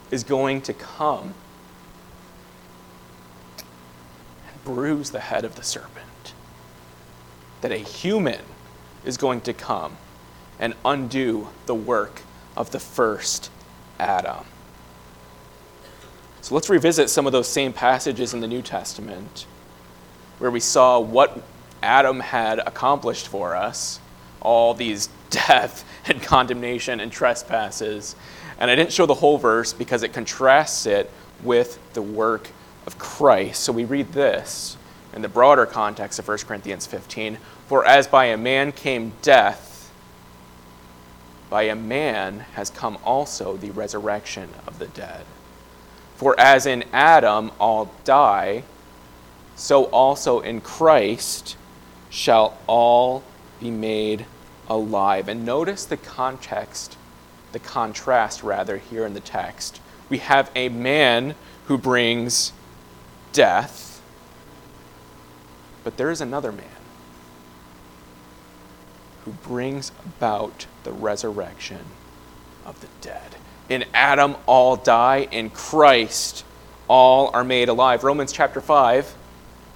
is 0.10 0.24
going 0.24 0.62
to 0.62 0.74
come 0.74 1.34
and 4.48 4.64
bruise 4.64 5.12
the 5.12 5.20
head 5.20 5.44
of 5.44 5.56
the 5.56 5.64
serpent. 5.64 6.34
That 7.60 7.74
a 7.74 7.78
human 7.78 8.46
is 9.04 9.18
going 9.18 9.42
to 9.42 9.54
come 9.54 9.98
and 10.60 10.76
undo 10.86 11.50
the 11.66 11.76
work 11.76 12.22
of 12.56 12.72
the 12.72 12.80
first 12.80 13.52
Adam. 14.00 14.46
So 16.42 16.56
let's 16.56 16.70
revisit 16.70 17.10
some 17.10 17.26
of 17.26 17.32
those 17.32 17.48
same 17.48 17.74
passages 17.74 18.34
in 18.34 18.40
the 18.40 18.48
New 18.48 18.62
Testament 18.62 19.46
where 20.40 20.52
we 20.52 20.60
saw 20.60 21.00
what 21.00 21.42
Adam 21.84 22.20
had 22.20 22.60
accomplished 22.60 23.28
for 23.28 23.56
us 23.56 24.00
all 24.42 24.74
these 24.74 25.10
death 25.30 25.86
and 26.06 26.22
condemnation 26.22 27.00
and 27.00 27.12
trespasses. 27.12 28.16
And 28.58 28.72
I 28.72 28.76
didn't 28.76 28.94
show 28.94 29.06
the 29.06 29.14
whole 29.14 29.38
verse 29.38 29.74
because 29.74 30.04
it 30.04 30.14
contrasts 30.14 30.86
it 30.86 31.12
with 31.44 31.80
the 31.94 32.02
work 32.02 32.50
of 32.86 32.98
Christ. 32.98 33.62
So 33.64 33.72
we 33.72 33.86
read 33.86 34.14
this 34.14 34.78
in 35.14 35.22
the 35.22 35.30
broader 35.30 35.66
context 35.66 36.20
of 36.20 36.28
1 36.28 36.40
Corinthians 36.40 36.86
15 36.86 37.38
For 37.68 37.86
as 37.86 38.08
by 38.08 38.26
a 38.26 38.38
man 38.38 38.72
came 38.72 39.14
death, 39.22 39.92
by 41.50 41.64
a 41.64 41.76
man 41.76 42.40
has 42.54 42.70
come 42.70 42.98
also 43.04 43.58
the 43.58 43.72
resurrection 43.72 44.50
of 44.68 44.80
the 44.80 44.88
dead. 44.88 45.26
For 46.20 46.38
as 46.38 46.66
in 46.66 46.84
Adam 46.92 47.50
all 47.62 47.94
die, 48.04 48.64
so 49.56 49.86
also 49.86 50.42
in 50.42 50.60
Christ 50.60 51.56
shall 52.10 52.58
all 52.68 53.24
be 53.62 53.72
made 53.72 54.26
alive. 54.68 55.30
And 55.30 55.46
notice 55.46 55.86
the 55.86 55.96
context, 55.96 56.98
the 57.54 57.60
contrast 57.60 58.44
rather, 58.44 58.80
here 58.80 59.06
in 59.06 59.14
the 59.14 59.22
text. 59.22 59.80
We 60.10 60.18
have 60.18 60.52
a 60.58 60.68
man 60.68 61.36
who 61.68 61.78
brings 61.78 62.52
death, 63.32 64.02
but 65.86 65.96
there 65.96 66.12
is 66.12 66.20
another 66.20 66.52
man 66.52 66.66
who 69.24 69.32
brings 69.32 69.94
about 70.04 70.66
the 70.84 70.92
resurrection 70.92 71.86
of 72.66 72.82
the 72.82 72.88
dead. 73.00 73.38
In 73.70 73.86
Adam, 73.94 74.36
all 74.48 74.76
die. 74.76 75.28
In 75.32 75.52
Christ, 75.52 76.44
all 76.88 77.30
are 77.34 77.44
made 77.44 77.70
alive. 77.70 78.04
Romans 78.04 78.32
chapter 78.32 78.60
5, 78.60 79.16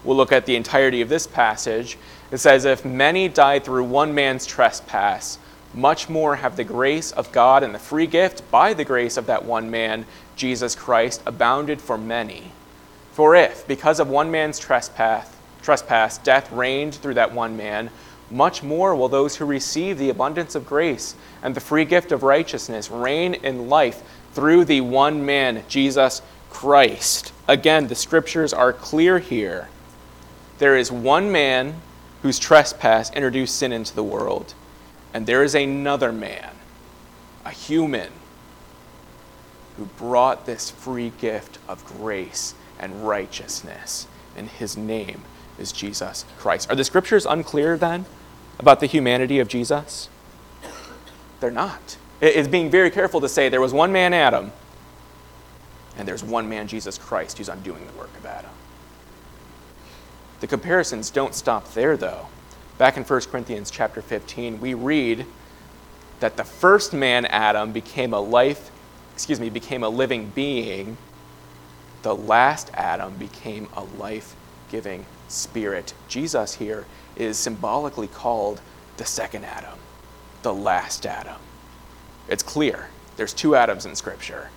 we'll 0.04 0.18
look 0.18 0.32
at 0.32 0.48
the 0.48 0.56
entirety 0.56 1.02
of 1.02 1.10
this 1.10 1.28
passage. 1.28 1.98
It 2.32 2.40
says, 2.40 2.66
If 2.66 2.84
many 2.84 3.30
died 3.30 3.64
through 3.64 3.84
one 3.84 4.16
man's 4.16 4.48
trespass, 4.48 5.38
much 5.76 6.10
more 6.10 6.38
have 6.38 6.56
the 6.56 6.64
grace 6.64 7.12
of 7.12 7.32
God 7.32 7.62
and 7.62 7.74
the 7.74 7.80
free 7.80 8.08
gift 8.08 8.50
by 8.50 8.74
the 8.74 8.84
grace 8.84 9.16
of 9.16 9.28
that 9.28 9.46
one 9.46 9.70
man, 9.70 10.06
Jesus 10.36 10.74
Christ, 10.74 11.22
abounded 11.28 11.80
for 11.80 11.98
many. 11.98 12.52
For 13.12 13.36
if, 13.36 13.68
because 13.68 14.00
of 14.00 14.10
one 14.10 14.32
man's 14.32 14.58
trespass, 14.58 15.30
trespass, 15.62 16.18
death 16.18 16.52
reigned 16.52 16.96
through 16.96 17.14
that 17.14 17.32
one 17.32 17.56
man, 17.56 17.92
much 18.32 18.64
more 18.64 18.96
will 18.96 19.10
those 19.10 19.36
who 19.36 19.46
receive 19.46 20.00
the 20.00 20.10
abundance 20.10 20.56
of 20.56 20.66
grace 20.66 21.14
and 21.44 21.54
the 21.54 21.62
free 21.62 21.86
gift 21.86 22.12
of 22.12 22.24
righteousness 22.24 22.90
reign 22.90 23.36
in 23.36 23.70
life 23.70 24.02
through 24.34 24.66
the 24.66 24.82
one 24.82 25.24
man, 25.26 25.64
Jesus 25.68 26.24
Christ. 26.50 27.32
Again, 27.48 27.88
the 27.88 27.96
scriptures 27.96 28.54
are 28.54 28.74
clear 28.74 29.20
here. 29.20 29.70
There 30.58 30.76
is 30.76 30.92
one 30.92 31.32
man 31.32 31.76
whose 32.24 32.40
trespass 32.40 33.12
introduced 33.12 33.56
sin 33.56 33.72
into 33.72 33.94
the 33.94 34.04
world, 34.04 34.56
and 35.14 35.28
there 35.28 35.44
is 35.44 35.54
another 35.54 36.12
man, 36.12 36.52
a 37.46 37.52
human, 37.52 38.10
who 39.78 39.86
brought 39.86 40.46
this 40.46 40.72
free 40.72 41.12
gift 41.20 41.60
of 41.68 41.86
grace 41.86 42.56
and 42.80 43.08
righteousness, 43.08 44.08
and 44.36 44.48
his 44.48 44.76
name 44.76 45.22
is 45.60 45.72
Jesus 45.72 46.26
Christ. 46.40 46.72
Are 46.72 46.76
the 46.76 46.84
scriptures 46.84 47.26
unclear 47.26 47.78
then? 47.78 48.06
about 48.60 48.80
the 48.80 48.86
humanity 48.86 49.40
of 49.40 49.48
Jesus? 49.48 50.10
They're 51.44 51.52
not. 51.52 51.98
It's 52.22 52.48
being 52.48 52.70
very 52.72 52.90
careful 52.90 53.20
to 53.20 53.28
say 53.28 53.50
there 53.50 53.60
was 53.60 53.74
one 53.74 53.92
man, 53.92 54.14
Adam, 54.14 54.54
and 55.98 56.08
there's 56.08 56.24
one 56.24 56.48
man, 56.48 56.70
Jesus 56.70 56.98
Christ, 56.98 57.38
who's 57.38 57.50
undoing 57.50 57.86
the 57.86 57.92
work 58.00 58.16
of 58.16 58.26
Adam. 58.26 58.52
The 60.40 60.48
comparisons 60.48 61.10
don't 61.10 61.36
stop 61.36 61.74
there, 61.74 61.98
though. 61.98 62.28
Back 62.78 62.96
in 62.96 63.04
1 63.04 63.22
Corinthians 63.24 63.70
chapter 63.70 64.02
15, 64.02 64.62
we 64.62 64.74
read 64.74 65.26
that 66.22 66.38
the 66.38 66.46
first 66.46 66.94
man, 66.94 67.26
Adam, 67.26 67.74
became 67.74 68.14
a 68.14 68.22
life, 68.22 68.72
excuse 69.14 69.42
me, 69.42 69.50
became 69.50 69.84
a 69.84 69.90
living 69.90 70.32
being. 70.34 70.96
The 72.04 72.16
last 72.16 72.72
Adam 72.74 73.18
became 73.18 73.68
a 73.76 73.84
life 73.84 74.34
giving 74.72 75.06
spirit. 75.28 75.94
Jesus 76.08 76.54
here 76.56 76.86
is 77.18 77.38
symbolically 77.38 78.08
called 78.08 78.62
the 78.96 79.04
second 79.04 79.44
Adam, 79.44 79.78
the 80.44 80.54
last 80.54 81.06
Adam. 81.06 81.40
It's 82.28 82.44
clear. 82.44 82.88
There's 83.18 83.34
two 83.34 83.56
Adams 83.56 83.86
in 83.86 83.96
Scripture. 83.96 84.50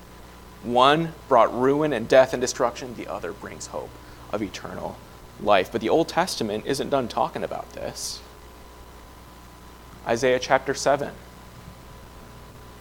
One 0.63 1.13
brought 1.29 1.55
ruin 1.55 1.93
and 1.93 2.09
death 2.09 2.33
and 2.33 2.41
destruction, 2.41 2.95
the 2.95 3.07
other 3.07 3.33
brings 3.33 3.69
hope 3.69 3.91
of 4.33 4.43
eternal 4.43 4.97
life. 5.41 5.71
But 5.71 5.81
the 5.81 5.89
Old 5.89 6.09
Testament 6.09 6.67
isn't 6.67 6.91
done 6.91 7.09
talking 7.09 7.45
about 7.45 7.73
this. 7.73 8.21
Isaiah 10.07 10.39
chapter 10.39 10.75
7. 10.75 11.13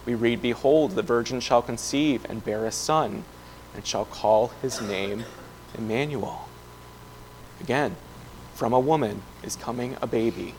We 0.04 0.14
read, 0.14 0.40
Behold, 0.40 0.92
the 0.92 1.02
virgin 1.02 1.40
shall 1.40 1.62
conceive 1.62 2.24
and 2.28 2.44
bear 2.44 2.64
a 2.64 2.72
son, 2.72 3.24
and 3.74 3.84
shall 3.84 4.04
call 4.04 4.52
his 4.62 4.80
name 4.80 5.24
Emmanuel. 5.76 6.48
Again, 7.60 7.96
from 8.54 8.72
a 8.72 8.80
woman 8.80 9.22
is 9.42 9.56
coming 9.56 9.96
a 10.00 10.06
baby, 10.06 10.54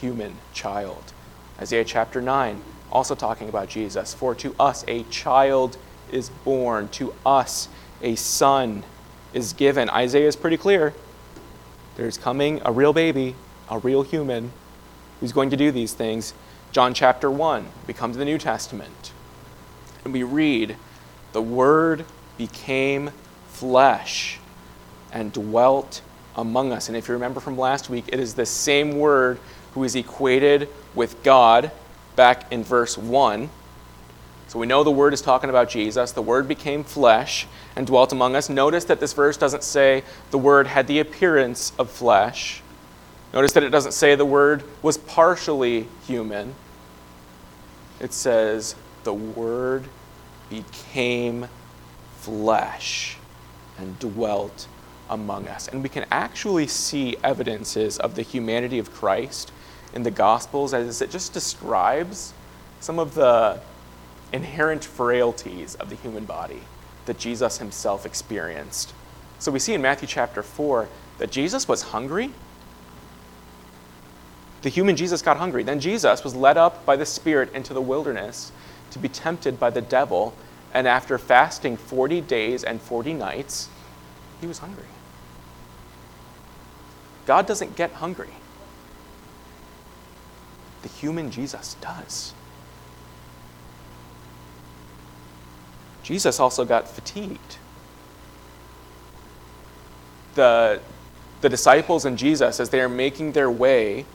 human 0.00 0.36
child. 0.52 1.12
Isaiah 1.58 1.84
chapter 1.84 2.20
9, 2.20 2.62
also 2.92 3.14
talking 3.14 3.48
about 3.48 3.68
Jesus. 3.68 4.14
For 4.14 4.34
to 4.36 4.54
us 4.58 4.84
a 4.88 5.04
child 5.04 5.76
is 6.10 6.30
born, 6.44 6.88
to 6.88 7.14
us 7.24 7.68
a 8.02 8.14
son 8.14 8.84
is 9.32 9.52
given. 9.52 9.88
Isaiah 9.90 10.28
is 10.28 10.36
pretty 10.36 10.56
clear. 10.56 10.92
There's 11.96 12.18
coming 12.18 12.60
a 12.64 12.72
real 12.72 12.92
baby, 12.92 13.34
a 13.70 13.78
real 13.78 14.02
human, 14.02 14.52
who's 15.20 15.32
going 15.32 15.50
to 15.50 15.56
do 15.56 15.70
these 15.70 15.94
things. 15.94 16.34
John 16.72 16.92
chapter 16.92 17.30
1, 17.30 17.66
we 17.86 17.94
come 17.94 18.12
to 18.12 18.18
the 18.18 18.24
New 18.24 18.38
Testament, 18.38 19.12
and 20.04 20.12
we 20.12 20.22
read, 20.22 20.76
The 21.32 21.40
Word 21.42 22.04
became 22.36 23.10
flesh 23.48 24.38
and 25.10 25.32
dwelt 25.32 26.02
among 26.36 26.72
us. 26.72 26.88
And 26.88 26.96
if 26.96 27.08
you 27.08 27.14
remember 27.14 27.40
from 27.40 27.56
last 27.56 27.88
week, 27.88 28.04
it 28.08 28.20
is 28.20 28.34
the 28.34 28.44
same 28.44 28.98
word 28.98 29.38
who 29.76 29.84
is 29.84 29.94
equated 29.94 30.70
with 30.94 31.22
God 31.22 31.70
back 32.16 32.50
in 32.50 32.64
verse 32.64 32.96
1. 32.96 33.50
So 34.48 34.58
we 34.58 34.66
know 34.66 34.82
the 34.82 34.90
word 34.90 35.12
is 35.12 35.20
talking 35.20 35.50
about 35.50 35.68
Jesus. 35.68 36.12
The 36.12 36.22
word 36.22 36.48
became 36.48 36.82
flesh 36.82 37.46
and 37.76 37.86
dwelt 37.86 38.10
among 38.10 38.36
us. 38.36 38.48
Notice 38.48 38.84
that 38.84 39.00
this 39.00 39.12
verse 39.12 39.36
doesn't 39.36 39.62
say 39.62 40.02
the 40.30 40.38
word 40.38 40.66
had 40.66 40.86
the 40.86 40.98
appearance 40.98 41.74
of 41.78 41.90
flesh. 41.90 42.62
Notice 43.34 43.52
that 43.52 43.64
it 43.64 43.68
doesn't 43.68 43.92
say 43.92 44.14
the 44.14 44.24
word 44.24 44.64
was 44.80 44.96
partially 44.96 45.88
human. 46.06 46.54
It 48.00 48.14
says 48.14 48.76
the 49.04 49.12
word 49.12 49.84
became 50.48 51.48
flesh 52.20 53.18
and 53.76 53.98
dwelt 53.98 54.68
among 55.10 55.48
us. 55.48 55.68
And 55.68 55.82
we 55.82 55.90
can 55.90 56.06
actually 56.10 56.66
see 56.66 57.18
evidences 57.22 57.98
of 57.98 58.14
the 58.14 58.22
humanity 58.22 58.78
of 58.78 58.90
Christ 58.90 59.52
in 59.96 60.02
the 60.02 60.10
Gospels 60.10 60.74
as 60.74 61.00
it 61.00 61.10
just 61.10 61.32
describes 61.32 62.34
some 62.80 62.98
of 62.98 63.14
the 63.14 63.58
inherent 64.30 64.84
frailties 64.84 65.74
of 65.76 65.88
the 65.88 65.96
human 65.96 66.26
body 66.26 66.60
that 67.06 67.18
Jesus 67.18 67.56
himself 67.58 68.04
experienced. 68.04 68.92
So 69.38 69.50
we 69.50 69.58
see 69.58 69.72
in 69.72 69.80
Matthew 69.80 70.06
chapter 70.06 70.42
4 70.42 70.86
that 71.16 71.30
Jesus 71.30 71.66
was 71.66 71.80
hungry. 71.80 72.30
The 74.60 74.68
human 74.68 74.96
Jesus 74.96 75.22
got 75.22 75.38
hungry. 75.38 75.62
Then 75.62 75.80
Jesus 75.80 76.22
was 76.22 76.34
led 76.34 76.58
up 76.58 76.84
by 76.84 76.96
the 76.96 77.06
Spirit 77.06 77.50
into 77.54 77.72
the 77.72 77.80
wilderness 77.80 78.52
to 78.90 78.98
be 78.98 79.08
tempted 79.08 79.58
by 79.58 79.70
the 79.70 79.80
devil, 79.80 80.34
and 80.74 80.86
after 80.86 81.16
fasting 81.16 81.78
40 81.78 82.20
days 82.20 82.64
and 82.64 82.82
40 82.82 83.14
nights, 83.14 83.70
he 84.42 84.46
was 84.46 84.58
hungry. 84.58 84.84
God 87.24 87.46
doesn't 87.46 87.76
get 87.76 87.92
hungry. 87.92 88.34
The 90.86 90.92
human 90.92 91.32
Jesus 91.32 91.74
does. 91.80 92.32
Jesus 96.04 96.38
also 96.38 96.64
got 96.64 96.88
fatigued. 96.88 97.56
The, 100.36 100.80
the 101.40 101.48
disciples 101.48 102.04
and 102.04 102.16
Jesus, 102.16 102.60
as 102.60 102.70
they 102.70 102.80
are 102.80 102.88
making 102.88 103.32
their 103.32 103.50
way 103.50 104.06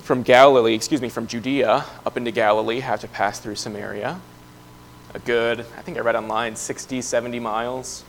from 0.00 0.24
Galilee, 0.24 0.74
excuse 0.74 1.00
me, 1.00 1.08
from 1.08 1.28
Judea 1.28 1.84
up 2.04 2.16
into 2.16 2.32
Galilee, 2.32 2.80
have 2.80 2.98
to 3.02 3.08
pass 3.08 3.38
through 3.38 3.54
Samaria. 3.54 4.20
A 5.14 5.20
good, 5.20 5.60
I 5.60 5.82
think 5.82 5.96
I 5.96 6.00
read 6.00 6.16
online, 6.16 6.56
60, 6.56 7.02
70 7.02 7.38
miles 7.38 8.02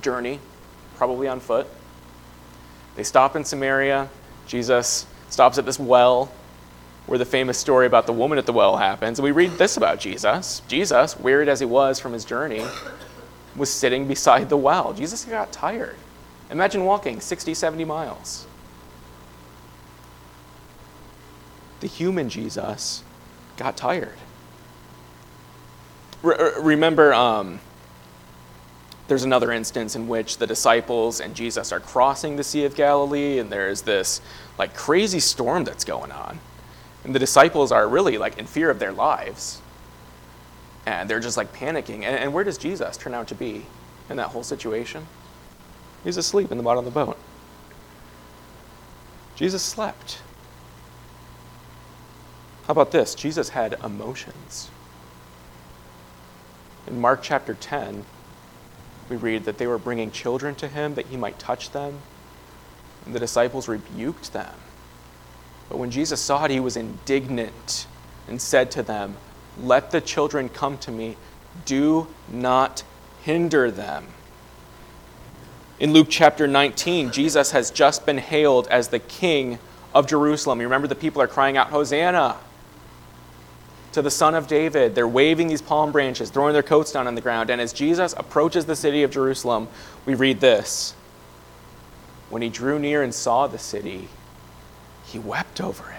journey, 0.00 0.40
probably 0.96 1.28
on 1.28 1.38
foot. 1.38 1.68
They 2.96 3.04
stop 3.04 3.36
in 3.36 3.44
Samaria. 3.44 4.08
Jesus 4.48 5.06
stops 5.32 5.56
at 5.56 5.64
this 5.64 5.78
well 5.78 6.30
where 7.06 7.18
the 7.18 7.24
famous 7.24 7.58
story 7.58 7.86
about 7.86 8.06
the 8.06 8.12
woman 8.12 8.38
at 8.38 8.46
the 8.46 8.52
well 8.52 8.76
happens. 8.76 9.18
And 9.18 9.24
we 9.24 9.32
read 9.32 9.52
this 9.52 9.76
about 9.76 9.98
Jesus. 9.98 10.62
Jesus, 10.68 11.18
wearied 11.18 11.48
as 11.48 11.58
he 11.58 11.66
was 11.66 11.98
from 11.98 12.12
his 12.12 12.24
journey, 12.24 12.64
was 13.56 13.70
sitting 13.70 14.06
beside 14.06 14.48
the 14.48 14.56
well. 14.56 14.92
Jesus 14.92 15.24
got 15.24 15.50
tired. 15.50 15.96
Imagine 16.50 16.84
walking 16.84 17.20
60, 17.20 17.54
70 17.54 17.84
miles. 17.84 18.46
The 21.80 21.86
human 21.88 22.28
Jesus 22.28 23.02
got 23.56 23.76
tired. 23.76 24.18
Re- 26.22 26.52
remember, 26.60 27.12
um, 27.12 27.58
there's 29.12 29.24
another 29.24 29.52
instance 29.52 29.94
in 29.94 30.08
which 30.08 30.38
the 30.38 30.46
disciples 30.46 31.20
and 31.20 31.34
Jesus 31.34 31.70
are 31.70 31.80
crossing 31.80 32.36
the 32.36 32.42
Sea 32.42 32.64
of 32.64 32.74
Galilee, 32.74 33.38
and 33.40 33.50
there's 33.50 33.82
this 33.82 34.22
like 34.56 34.74
crazy 34.74 35.20
storm 35.20 35.64
that's 35.64 35.84
going 35.84 36.10
on. 36.10 36.40
And 37.04 37.14
the 37.14 37.18
disciples 37.18 37.72
are 37.72 37.86
really 37.86 38.16
like 38.16 38.38
in 38.38 38.46
fear 38.46 38.70
of 38.70 38.78
their 38.78 38.90
lives. 38.90 39.60
And 40.86 41.10
they're 41.10 41.20
just 41.20 41.36
like 41.36 41.52
panicking. 41.52 41.96
And, 41.96 42.16
and 42.16 42.32
where 42.32 42.42
does 42.42 42.56
Jesus 42.56 42.96
turn 42.96 43.12
out 43.12 43.28
to 43.28 43.34
be 43.34 43.66
in 44.08 44.16
that 44.16 44.28
whole 44.28 44.42
situation? 44.42 45.06
He's 46.04 46.16
asleep 46.16 46.50
in 46.50 46.56
the 46.56 46.64
bottom 46.64 46.78
of 46.78 46.90
the 46.90 47.04
boat. 47.04 47.18
Jesus 49.36 49.62
slept. 49.62 50.22
How 52.66 52.70
about 52.70 52.92
this? 52.92 53.14
Jesus 53.14 53.50
had 53.50 53.74
emotions. 53.84 54.70
In 56.86 56.98
Mark 56.98 57.22
chapter 57.22 57.52
10, 57.52 58.06
we 59.08 59.16
read 59.16 59.44
that 59.44 59.58
they 59.58 59.66
were 59.66 59.78
bringing 59.78 60.10
children 60.10 60.54
to 60.56 60.68
him 60.68 60.94
that 60.94 61.06
he 61.06 61.16
might 61.16 61.38
touch 61.38 61.70
them, 61.70 61.98
and 63.04 63.14
the 63.14 63.20
disciples 63.20 63.68
rebuked 63.68 64.32
them. 64.32 64.54
But 65.68 65.78
when 65.78 65.90
Jesus 65.90 66.20
saw 66.20 66.44
it, 66.44 66.50
he 66.50 66.60
was 66.60 66.76
indignant 66.76 67.86
and 68.28 68.40
said 68.40 68.70
to 68.72 68.82
them, 68.82 69.16
Let 69.58 69.90
the 69.90 70.00
children 70.00 70.48
come 70.48 70.78
to 70.78 70.90
me, 70.90 71.16
do 71.64 72.06
not 72.28 72.84
hinder 73.22 73.70
them. 73.70 74.06
In 75.80 75.92
Luke 75.92 76.08
chapter 76.10 76.46
19, 76.46 77.10
Jesus 77.10 77.50
has 77.50 77.70
just 77.70 78.06
been 78.06 78.18
hailed 78.18 78.68
as 78.68 78.88
the 78.88 78.98
king 78.98 79.58
of 79.94 80.06
Jerusalem. 80.06 80.60
You 80.60 80.66
remember 80.66 80.86
the 80.86 80.94
people 80.94 81.20
are 81.20 81.26
crying 81.26 81.56
out, 81.56 81.68
Hosanna 81.70 82.36
to 83.92 84.02
the 84.02 84.10
Son 84.10 84.34
of 84.34 84.46
David. 84.46 84.94
They're 84.94 85.08
waving 85.08 85.48
these 85.48 85.62
palm 85.62 85.92
branches, 85.92 86.30
throwing 86.30 86.52
their 86.52 86.62
coats 86.62 86.92
down 86.92 87.06
on 87.06 87.14
the 87.14 87.20
ground. 87.20 87.50
And 87.50 87.60
as 87.60 87.72
Jesus 87.72 88.14
approaches 88.16 88.64
the 88.64 88.76
city 88.76 89.02
of 89.02 89.10
Jerusalem, 89.10 89.68
we 90.06 90.14
read 90.14 90.40
this 90.40 90.94
When 92.30 92.42
he 92.42 92.48
drew 92.48 92.78
near 92.78 93.02
and 93.02 93.14
saw 93.14 93.46
the 93.46 93.58
city, 93.58 94.08
he 95.04 95.18
wept 95.18 95.60
over 95.60 95.90
it. 95.90 95.98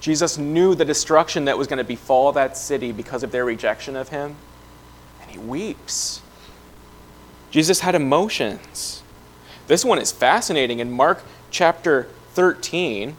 Jesus 0.00 0.38
knew 0.38 0.74
the 0.74 0.84
destruction 0.84 1.44
that 1.44 1.58
was 1.58 1.66
going 1.66 1.78
to 1.78 1.84
befall 1.84 2.32
that 2.32 2.56
city 2.56 2.90
because 2.90 3.22
of 3.22 3.32
their 3.32 3.44
rejection 3.44 3.96
of 3.96 4.08
him, 4.08 4.36
and 5.20 5.30
he 5.30 5.38
weeps. 5.38 6.22
Jesus 7.50 7.80
had 7.80 7.94
emotions. 7.94 9.02
This 9.66 9.84
one 9.84 9.98
is 9.98 10.10
fascinating. 10.10 10.78
In 10.78 10.90
Mark 10.90 11.22
chapter 11.50 12.08
13, 12.32 13.16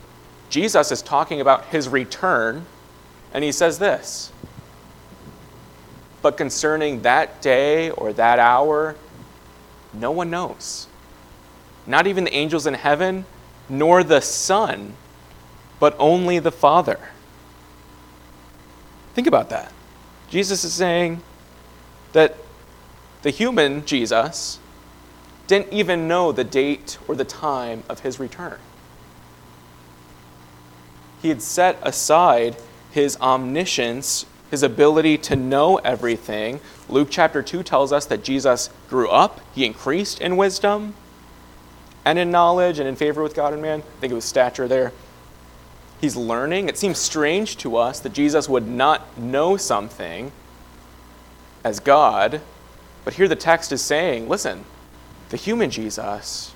Jesus 0.50 0.92
is 0.92 1.02
talking 1.02 1.40
about 1.40 1.66
his 1.66 1.88
return, 1.88 2.66
and 3.34 3.44
he 3.44 3.52
says 3.52 3.80
this 3.80 4.32
But 6.22 6.38
concerning 6.38 7.02
that 7.02 7.42
day 7.42 7.90
or 7.92 8.14
that 8.14 8.40
hour, 8.40 8.96
no 9.94 10.12
one 10.12 10.30
knows. 10.30 10.88
Not 11.88 12.08
even 12.08 12.26
the 12.26 12.34
angels 12.34 12.68
in 12.68 12.76
heaven, 12.76 13.26
nor 13.68 14.04
the 14.04 14.22
Son, 14.22 14.94
but 15.80 15.96
only 15.98 16.40
the 16.40 16.52
Father. 16.52 17.00
Think 19.14 19.28
about 19.28 19.50
that. 19.50 19.74
Jesus 20.30 20.64
is 20.64 20.74
saying 20.74 21.22
that 22.14 22.38
the 23.24 23.30
human 23.30 23.86
Jesus 23.86 24.60
didn't 25.48 25.74
even 25.74 26.08
know 26.08 26.32
the 26.32 26.44
date 26.44 26.98
or 27.08 27.16
the 27.16 27.26
time 27.26 27.84
of 27.90 28.00
his 28.00 28.20
return. 28.20 28.58
He 31.22 31.30
had 31.30 31.42
set 31.42 31.78
aside 31.84 32.56
his 32.92 33.18
omniscience, 33.20 34.26
his 34.50 34.64
ability 34.64 35.18
to 35.18 35.36
know 35.36 35.78
everything. 35.78 36.60
Luke 36.90 37.08
chapter 37.10 37.42
2 37.42 37.64
tells 37.64 37.92
us 37.92 38.06
that 38.08 38.24
Jesus 38.24 38.70
grew 38.90 39.10
up, 39.10 39.42
he 39.56 39.66
increased 39.66 40.22
in 40.22 40.38
wisdom 40.38 40.94
and 42.04 42.20
in 42.20 42.32
knowledge 42.32 42.80
and 42.80 42.88
in 42.88 42.96
favor 42.96 43.24
with 43.24 43.34
God 43.34 43.54
and 43.54 43.62
man. 43.62 43.80
I 43.80 44.00
think 44.00 44.12
it 44.12 44.16
was 44.16 44.26
stature 44.26 44.68
there. 44.68 44.92
He's 46.00 46.16
learning. 46.16 46.68
It 46.68 46.78
seems 46.78 46.98
strange 46.98 47.58
to 47.58 47.78
us 47.78 48.00
that 48.00 48.14
Jesus 48.14 48.50
would 48.50 48.68
not 48.68 49.18
know 49.18 49.56
something 49.56 50.32
as 51.64 51.80
God, 51.80 52.42
but 53.06 53.14
here 53.14 53.28
the 53.28 53.36
text 53.36 53.72
is 53.72 53.82
saying 53.82 54.28
listen, 54.28 54.66
the 55.30 55.38
human 55.38 55.70
Jesus 55.70 56.54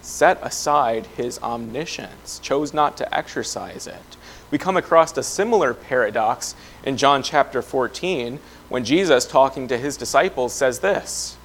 set 0.00 0.38
aside 0.42 1.06
his 1.16 1.38
omniscience, 1.40 2.38
chose 2.38 2.72
not 2.74 2.96
to 2.98 3.14
exercise 3.14 3.86
it. 3.86 4.16
We 4.54 4.58
come 4.58 4.76
across 4.76 5.16
a 5.18 5.22
similar 5.24 5.74
paradox 5.74 6.54
in 6.84 6.96
John 6.96 7.24
chapter 7.24 7.60
14 7.60 8.38
when 8.68 8.84
Jesus, 8.84 9.26
talking 9.26 9.66
to 9.66 9.76
his 9.76 9.96
disciples, 9.96 10.52
says 10.52 10.78
this 10.78 11.36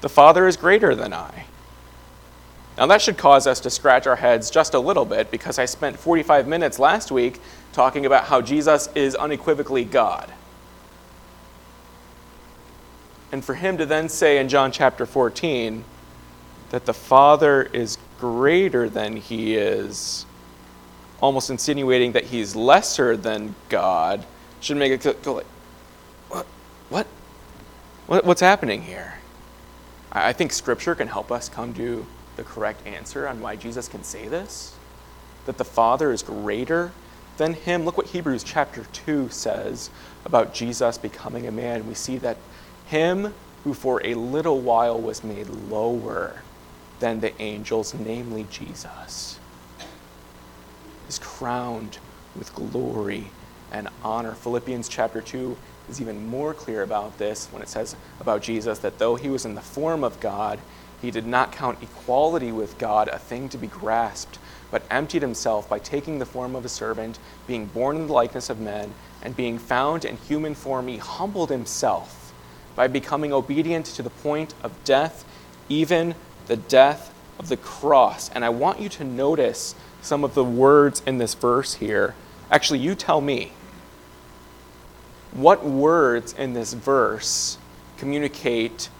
the 0.00 0.08
Father 0.08 0.48
is 0.48 0.56
greater 0.56 0.96
than 0.96 1.12
I. 1.12 1.44
Now, 2.76 2.86
that 2.86 3.02
should 3.02 3.16
cause 3.16 3.46
us 3.46 3.60
to 3.60 3.70
scratch 3.70 4.08
our 4.08 4.16
heads 4.16 4.50
just 4.50 4.74
a 4.74 4.80
little 4.80 5.04
bit 5.04 5.30
because 5.30 5.60
I 5.60 5.64
spent 5.64 5.96
45 5.96 6.48
minutes 6.48 6.80
last 6.80 7.12
week 7.12 7.40
talking 7.72 8.04
about 8.04 8.24
how 8.24 8.40
Jesus 8.40 8.88
is 8.96 9.14
unequivocally 9.14 9.84
God. 9.84 10.28
And 13.30 13.44
for 13.44 13.54
him 13.54 13.78
to 13.78 13.86
then 13.86 14.08
say 14.08 14.38
in 14.38 14.48
John 14.48 14.72
chapter 14.72 15.06
14 15.06 15.84
that 16.70 16.84
the 16.84 16.94
Father 16.94 17.62
is 17.62 17.96
greater 18.18 18.88
than 18.88 19.18
he 19.18 19.54
is, 19.54 20.26
almost 21.22 21.48
insinuating 21.48 22.12
that 22.12 22.24
he's 22.24 22.54
lesser 22.54 23.16
than 23.16 23.54
God, 23.70 24.26
should 24.60 24.76
make 24.76 24.92
it 24.92 25.22
go 25.22 25.34
like, 25.34 25.46
what? 26.28 27.06
What? 28.06 28.24
What's 28.26 28.42
happening 28.42 28.82
here? 28.82 29.14
I 30.10 30.34
think 30.34 30.52
Scripture 30.52 30.94
can 30.94 31.08
help 31.08 31.32
us 31.32 31.48
come 31.48 31.72
to 31.74 32.04
the 32.36 32.42
correct 32.42 32.86
answer 32.86 33.26
on 33.26 33.40
why 33.40 33.56
Jesus 33.56 33.88
can 33.88 34.04
say 34.04 34.28
this 34.28 34.74
that 35.46 35.58
the 35.58 35.64
Father 35.64 36.12
is 36.12 36.22
greater 36.22 36.92
than 37.36 37.54
him. 37.54 37.84
Look 37.84 37.96
what 37.96 38.06
Hebrews 38.08 38.44
chapter 38.44 38.84
2 38.92 39.30
says 39.30 39.90
about 40.24 40.54
Jesus 40.54 40.98
becoming 40.98 41.46
a 41.46 41.50
man. 41.50 41.88
We 41.88 41.94
see 41.94 42.18
that 42.18 42.36
him 42.86 43.34
who 43.64 43.74
for 43.74 44.04
a 44.04 44.14
little 44.14 44.60
while 44.60 45.00
was 45.00 45.24
made 45.24 45.48
lower 45.48 46.42
than 47.00 47.20
the 47.20 47.40
angels, 47.42 47.94
namely 47.94 48.46
Jesus, 48.50 49.40
is 51.12 51.18
crowned 51.18 51.98
with 52.34 52.54
glory 52.54 53.26
and 53.70 53.86
honor. 54.02 54.32
Philippians 54.32 54.88
chapter 54.88 55.20
2 55.20 55.54
is 55.90 56.00
even 56.00 56.26
more 56.26 56.54
clear 56.54 56.82
about 56.82 57.18
this 57.18 57.48
when 57.48 57.60
it 57.60 57.68
says 57.68 57.94
about 58.18 58.40
Jesus 58.40 58.78
that 58.78 58.98
though 58.98 59.16
he 59.16 59.28
was 59.28 59.44
in 59.44 59.54
the 59.54 59.60
form 59.60 60.04
of 60.04 60.18
God, 60.20 60.58
he 61.02 61.10
did 61.10 61.26
not 61.26 61.52
count 61.52 61.82
equality 61.82 62.50
with 62.50 62.78
God 62.78 63.08
a 63.08 63.18
thing 63.18 63.50
to 63.50 63.58
be 63.58 63.66
grasped, 63.66 64.38
but 64.70 64.84
emptied 64.90 65.20
himself 65.20 65.68
by 65.68 65.78
taking 65.78 66.18
the 66.18 66.24
form 66.24 66.56
of 66.56 66.64
a 66.64 66.70
servant, 66.70 67.18
being 67.46 67.66
born 67.66 67.96
in 67.96 68.06
the 68.06 68.12
likeness 68.14 68.48
of 68.48 68.58
men, 68.58 68.94
and 69.22 69.36
being 69.36 69.58
found 69.58 70.06
in 70.06 70.16
human 70.16 70.54
form, 70.54 70.88
he 70.88 70.96
humbled 70.96 71.50
himself 71.50 72.32
by 72.74 72.88
becoming 72.88 73.34
obedient 73.34 73.84
to 73.84 74.02
the 74.02 74.08
point 74.08 74.54
of 74.62 74.72
death, 74.84 75.26
even 75.68 76.14
the 76.46 76.56
death 76.56 77.12
of 77.38 77.50
the 77.50 77.58
cross. 77.58 78.30
And 78.30 78.46
I 78.46 78.48
want 78.48 78.80
you 78.80 78.88
to 78.88 79.04
notice 79.04 79.74
some 80.02 80.24
of 80.24 80.34
the 80.34 80.44
words 80.44 81.00
in 81.06 81.18
this 81.18 81.34
verse 81.34 81.74
here. 81.74 82.14
Actually, 82.50 82.80
you 82.80 82.94
tell 82.94 83.20
me. 83.20 83.52
What 85.32 85.64
words 85.64 86.34
in 86.34 86.52
this 86.52 86.74
verse 86.74 87.56
communicate 87.96 88.90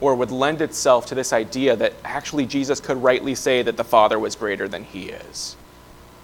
or 0.00 0.14
would 0.14 0.30
lend 0.30 0.62
itself 0.62 1.06
to 1.06 1.14
this 1.14 1.32
idea 1.32 1.76
that 1.76 1.92
actually 2.04 2.46
Jesus 2.46 2.80
could 2.80 2.96
rightly 3.02 3.34
say 3.34 3.62
that 3.62 3.76
the 3.76 3.84
Father 3.84 4.18
was 4.18 4.34
greater 4.34 4.66
than 4.66 4.84
he 4.84 5.10
is? 5.10 5.56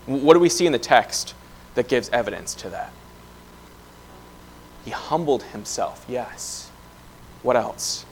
What 0.06 0.34
do 0.34 0.40
we 0.40 0.48
see 0.48 0.66
in 0.66 0.72
the 0.72 0.78
text 0.78 1.34
that 1.74 1.86
gives 1.86 2.08
evidence 2.08 2.54
to 2.54 2.70
that? 2.70 2.92
He 4.84 4.90
humbled 4.90 5.42
himself, 5.42 6.06
yes. 6.08 6.70
What 7.42 7.56
else? 7.56 8.06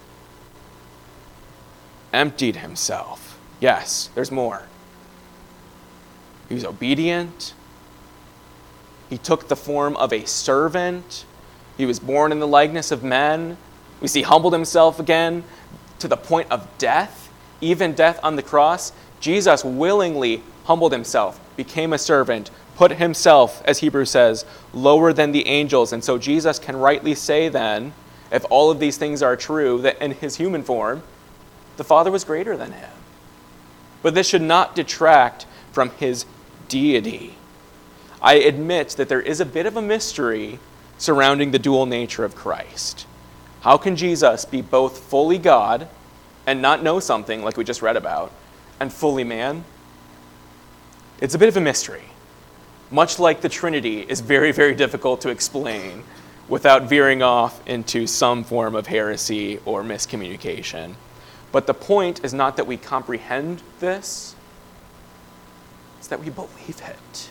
Emptied 2.12 2.56
himself. 2.56 3.38
Yes, 3.60 4.10
there's 4.14 4.30
more. 4.30 4.68
He 6.48 6.54
was 6.54 6.64
obedient. 6.64 7.54
He 9.10 9.18
took 9.18 9.48
the 9.48 9.56
form 9.56 9.96
of 9.96 10.12
a 10.12 10.26
servant. 10.26 11.24
He 11.76 11.86
was 11.86 12.00
born 12.00 12.32
in 12.32 12.40
the 12.40 12.46
likeness 12.46 12.90
of 12.90 13.02
men. 13.02 13.56
We 14.00 14.08
see 14.08 14.22
humbled 14.22 14.52
himself 14.52 15.00
again 15.00 15.44
to 15.98 16.08
the 16.08 16.16
point 16.16 16.50
of 16.50 16.66
death, 16.78 17.30
even 17.60 17.94
death 17.94 18.20
on 18.22 18.36
the 18.36 18.42
cross. 18.42 18.92
Jesus 19.20 19.64
willingly 19.64 20.42
humbled 20.64 20.92
himself, 20.92 21.40
became 21.56 21.92
a 21.92 21.98
servant, 21.98 22.50
put 22.76 22.92
himself, 22.92 23.62
as 23.64 23.78
Hebrews 23.78 24.10
says, 24.10 24.44
lower 24.74 25.12
than 25.12 25.32
the 25.32 25.46
angels. 25.46 25.92
And 25.92 26.04
so 26.04 26.18
Jesus 26.18 26.58
can 26.58 26.76
rightly 26.76 27.14
say 27.14 27.48
then, 27.48 27.92
if 28.30 28.44
all 28.50 28.70
of 28.70 28.80
these 28.80 28.98
things 28.98 29.22
are 29.22 29.36
true, 29.36 29.80
that 29.82 30.00
in 30.02 30.10
his 30.10 30.36
human 30.36 30.62
form, 30.62 31.02
the 31.76 31.84
Father 31.84 32.10
was 32.10 32.24
greater 32.24 32.56
than 32.56 32.72
him. 32.72 32.90
But 34.02 34.14
this 34.14 34.28
should 34.28 34.42
not 34.42 34.74
detract 34.74 35.46
from 35.72 35.90
his 35.90 36.26
deity. 36.68 37.34
I 38.22 38.34
admit 38.34 38.90
that 38.90 39.08
there 39.08 39.20
is 39.20 39.40
a 39.40 39.46
bit 39.46 39.66
of 39.66 39.76
a 39.76 39.82
mystery 39.82 40.58
surrounding 40.98 41.50
the 41.50 41.58
dual 41.58 41.86
nature 41.86 42.24
of 42.24 42.34
Christ. 42.34 43.06
How 43.60 43.76
can 43.76 43.96
Jesus 43.96 44.44
be 44.44 44.62
both 44.62 44.98
fully 44.98 45.38
God 45.38 45.88
and 46.46 46.62
not 46.62 46.82
know 46.82 47.00
something 47.00 47.42
like 47.42 47.56
we 47.56 47.64
just 47.64 47.82
read 47.82 47.96
about, 47.96 48.32
and 48.78 48.92
fully 48.92 49.24
man? 49.24 49.64
It's 51.20 51.34
a 51.34 51.38
bit 51.38 51.48
of 51.48 51.56
a 51.56 51.60
mystery. 51.60 52.04
Much 52.90 53.18
like 53.18 53.40
the 53.40 53.48
Trinity 53.48 54.02
is 54.02 54.20
very, 54.20 54.52
very 54.52 54.74
difficult 54.74 55.20
to 55.22 55.30
explain 55.30 56.04
without 56.48 56.84
veering 56.84 57.22
off 57.22 57.66
into 57.66 58.06
some 58.06 58.44
form 58.44 58.76
of 58.76 58.86
heresy 58.86 59.58
or 59.64 59.82
miscommunication. 59.82 60.94
But 61.50 61.66
the 61.66 61.74
point 61.74 62.24
is 62.24 62.32
not 62.32 62.56
that 62.56 62.66
we 62.66 62.76
comprehend 62.76 63.62
this, 63.80 64.35
it's 66.06 66.10
that 66.12 66.20
we 66.20 66.30
believe 66.30 66.80
it 66.80 67.30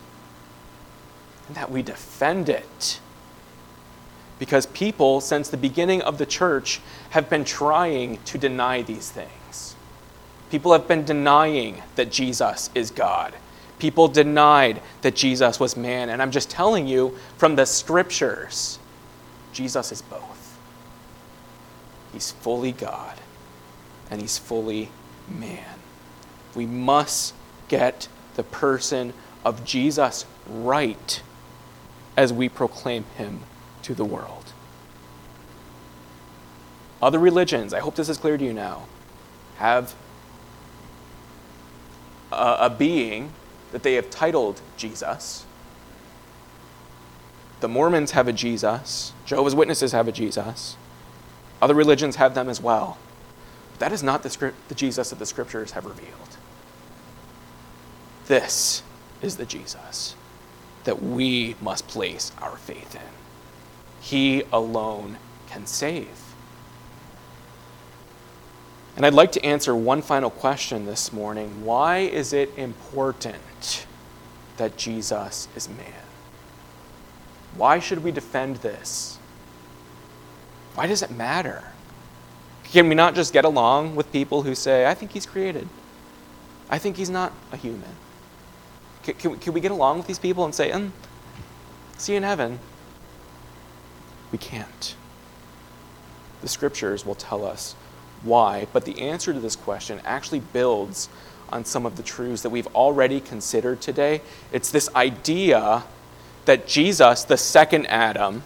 and 1.47 1.55
that 1.55 1.71
we 1.71 1.81
defend 1.81 2.49
it. 2.49 2.99
Because 4.37 4.65
people, 4.65 5.21
since 5.21 5.47
the 5.47 5.55
beginning 5.55 6.01
of 6.01 6.17
the 6.17 6.25
church, 6.25 6.81
have 7.11 7.29
been 7.29 7.45
trying 7.45 8.17
to 8.25 8.37
deny 8.37 8.81
these 8.81 9.09
things. 9.09 9.77
People 10.51 10.73
have 10.73 10.89
been 10.89 11.05
denying 11.05 11.83
that 11.95 12.11
Jesus 12.11 12.69
is 12.75 12.91
God. 12.91 13.33
People 13.79 14.09
denied 14.09 14.81
that 15.03 15.15
Jesus 15.15 15.57
was 15.57 15.77
man. 15.77 16.09
And 16.09 16.21
I'm 16.21 16.31
just 16.31 16.49
telling 16.49 16.85
you 16.85 17.17
from 17.37 17.55
the 17.55 17.65
scriptures, 17.65 18.77
Jesus 19.53 19.93
is 19.93 20.01
both. 20.01 20.57
He's 22.11 22.31
fully 22.31 22.73
God 22.73 23.17
and 24.11 24.19
he's 24.19 24.37
fully 24.37 24.89
man. 25.29 25.79
We 26.53 26.65
must 26.65 27.33
get 27.69 28.09
the 28.35 28.43
person 28.43 29.13
of 29.43 29.63
Jesus 29.63 30.25
right 30.47 31.21
as 32.17 32.31
we 32.31 32.49
proclaim 32.49 33.03
him 33.17 33.41
to 33.83 33.93
the 33.93 34.05
world. 34.05 34.53
Other 37.01 37.19
religions, 37.19 37.73
I 37.73 37.79
hope 37.79 37.95
this 37.95 38.09
is 38.09 38.17
clear 38.17 38.37
to 38.37 38.43
you 38.43 38.53
now, 38.53 38.87
have 39.57 39.95
a, 42.31 42.57
a 42.61 42.69
being 42.69 43.31
that 43.71 43.83
they 43.83 43.93
have 43.93 44.09
titled 44.09 44.61
Jesus. 44.77 45.45
The 47.59 47.67
Mormons 47.67 48.11
have 48.11 48.27
a 48.27 48.33
Jesus. 48.33 49.13
Jehovah's 49.25 49.55
Witnesses 49.55 49.91
have 49.91 50.07
a 50.07 50.11
Jesus. 50.11 50.77
Other 51.61 51.73
religions 51.73 52.17
have 52.17 52.35
them 52.35 52.49
as 52.49 52.61
well. 52.61 52.97
But 53.71 53.79
that 53.79 53.91
is 53.91 54.03
not 54.03 54.23
the, 54.23 54.29
script, 54.29 54.69
the 54.69 54.75
Jesus 54.75 55.09
that 55.09 55.19
the 55.19 55.25
scriptures 55.25 55.71
have 55.71 55.85
revealed. 55.85 56.37
This 58.27 58.83
is 59.21 59.37
the 59.37 59.45
Jesus 59.45 60.15
that 60.83 61.01
we 61.01 61.55
must 61.61 61.87
place 61.87 62.31
our 62.39 62.57
faith 62.57 62.95
in. 62.95 63.01
He 64.01 64.43
alone 64.53 65.17
can 65.47 65.65
save. 65.65 66.25
And 68.95 69.05
I'd 69.05 69.13
like 69.13 69.31
to 69.33 69.43
answer 69.45 69.75
one 69.75 70.01
final 70.01 70.29
question 70.29 70.85
this 70.85 71.11
morning. 71.11 71.65
Why 71.65 71.99
is 71.99 72.31
it 72.31 72.55
important 72.57 73.85
that 74.57 74.77
Jesus 74.77 75.47
is 75.55 75.67
man? 75.67 76.05
Why 77.55 77.79
should 77.79 78.03
we 78.03 78.11
defend 78.11 78.57
this? 78.57 79.17
Why 80.75 80.87
does 80.87 81.01
it 81.01 81.11
matter? 81.11 81.63
Can 82.63 82.89
we 82.89 82.95
not 82.95 83.15
just 83.15 83.33
get 83.33 83.45
along 83.45 83.95
with 83.95 84.11
people 84.11 84.43
who 84.43 84.55
say, 84.55 84.85
I 84.85 84.93
think 84.93 85.11
he's 85.11 85.25
created? 85.25 85.67
I 86.69 86.77
think 86.77 86.97
he's 86.97 87.09
not 87.09 87.31
a 87.51 87.57
human. 87.57 87.95
Can, 89.05 89.13
can, 89.15 89.31
we, 89.31 89.37
can 89.37 89.53
we 89.53 89.61
get 89.61 89.71
along 89.71 89.99
with 89.99 90.07
these 90.07 90.19
people 90.19 90.45
and 90.45 90.53
say, 90.53 90.71
mm, 90.71 90.89
see 91.97 92.13
you 92.13 92.17
in 92.17 92.23
heaven? 92.23 92.59
We 94.31 94.39
can't. 94.39 94.95
The 96.41 96.47
scriptures 96.47 97.05
will 97.05 97.15
tell 97.15 97.45
us 97.45 97.75
why, 98.23 98.67
but 98.73 98.83
the 98.83 98.99
answer 98.99 99.31
to 99.31 99.39
this 99.39 99.55
question 99.55 100.01
actually 100.03 100.39
builds 100.39 101.07
on 101.49 101.63
some 101.63 101.85
of 101.85 101.95
the 101.95 102.03
truths 102.03 102.41
that 102.41 102.49
we've 102.49 102.67
already 102.75 103.21
considered 103.21 103.79
today. 103.79 104.21
It's 104.51 104.71
this 104.71 104.93
idea 104.95 105.83
that 106.45 106.67
Jesus, 106.67 107.23
the 107.23 107.37
second 107.37 107.85
Adam, 107.85 108.41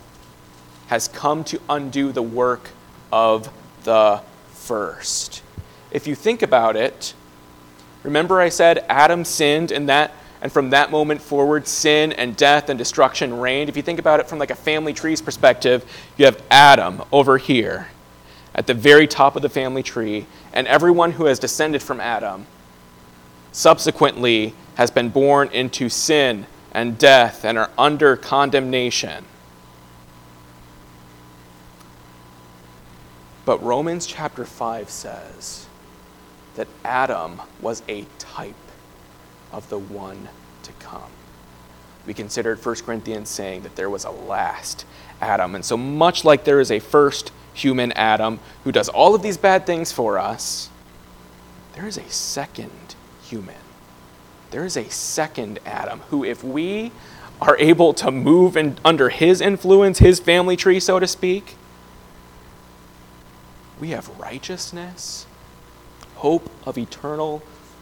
has 0.87 1.07
come 1.07 1.45
to 1.45 1.61
undo 1.69 2.11
the 2.11 2.21
work 2.21 2.71
of 3.13 3.49
the 3.85 4.21
first. 4.49 5.41
If 5.91 6.05
you 6.05 6.15
think 6.15 6.41
about 6.41 6.75
it, 6.75 7.13
remember 8.03 8.41
I 8.41 8.49
said 8.49 8.85
Adam 8.89 9.23
sinned 9.23 9.71
and 9.71 9.87
that 9.87 10.13
and 10.41 10.51
from 10.51 10.69
that 10.69 10.91
moment 10.91 11.21
forward 11.21 11.67
sin 11.67 12.13
and 12.13 12.35
death 12.35 12.69
and 12.69 12.77
destruction 12.77 13.39
reigned. 13.39 13.69
If 13.69 13.75
you 13.75 13.83
think 13.83 13.99
about 13.99 14.19
it 14.19 14.27
from 14.27 14.39
like 14.39 14.51
a 14.51 14.55
family 14.55 14.93
tree's 14.93 15.21
perspective, 15.21 15.85
you 16.17 16.25
have 16.25 16.41
Adam 16.49 17.01
over 17.11 17.37
here 17.37 17.89
at 18.55 18.67
the 18.67 18.73
very 18.73 19.07
top 19.07 19.35
of 19.35 19.41
the 19.41 19.49
family 19.49 19.83
tree, 19.83 20.25
and 20.53 20.67
everyone 20.67 21.11
who 21.13 21.25
has 21.25 21.39
descended 21.39 21.81
from 21.81 21.99
Adam 21.99 22.45
subsequently 23.51 24.53
has 24.75 24.91
been 24.91 25.09
born 25.09 25.49
into 25.49 25.89
sin 25.89 26.45
and 26.71 26.97
death 26.97 27.43
and 27.43 27.57
are 27.57 27.69
under 27.77 28.15
condemnation. 28.15 29.25
But 33.45 33.63
Romans 33.63 34.05
chapter 34.05 34.45
5 34.45 34.89
says 34.89 35.67
that 36.55 36.67
Adam 36.85 37.41
was 37.61 37.81
a 37.89 38.05
type 38.19 38.55
of 39.51 39.69
the 39.69 39.79
one 39.79 40.29
to 40.63 40.71
come. 40.73 41.11
We 42.05 42.13
considered 42.13 42.63
1 42.63 42.75
Corinthians 42.77 43.29
saying 43.29 43.63
that 43.63 43.75
there 43.75 43.89
was 43.89 44.05
a 44.05 44.11
last 44.11 44.85
Adam. 45.21 45.55
And 45.55 45.63
so, 45.63 45.77
much 45.77 46.23
like 46.23 46.43
there 46.43 46.59
is 46.59 46.71
a 46.71 46.79
first 46.79 47.31
human 47.53 47.91
Adam 47.93 48.39
who 48.63 48.71
does 48.71 48.89
all 48.89 49.15
of 49.15 49.21
these 49.21 49.37
bad 49.37 49.65
things 49.65 49.91
for 49.91 50.17
us, 50.17 50.69
there 51.73 51.87
is 51.87 51.97
a 51.97 52.09
second 52.09 52.95
human. 53.23 53.55
There 54.51 54.65
is 54.65 54.75
a 54.75 54.89
second 54.89 55.59
Adam 55.65 55.99
who, 56.09 56.23
if 56.23 56.43
we 56.43 56.91
are 57.41 57.57
able 57.57 57.93
to 57.93 58.11
move 58.11 58.57
in, 58.57 58.77
under 58.83 59.09
his 59.09 59.41
influence, 59.41 59.99
his 59.99 60.19
family 60.19 60.57
tree, 60.57 60.79
so 60.79 60.99
to 60.99 61.07
speak, 61.07 61.55
we 63.79 63.89
have 63.89 64.09
righteousness, 64.19 65.25
hope 66.15 66.49
of 66.65 66.77
eternal 66.77 67.41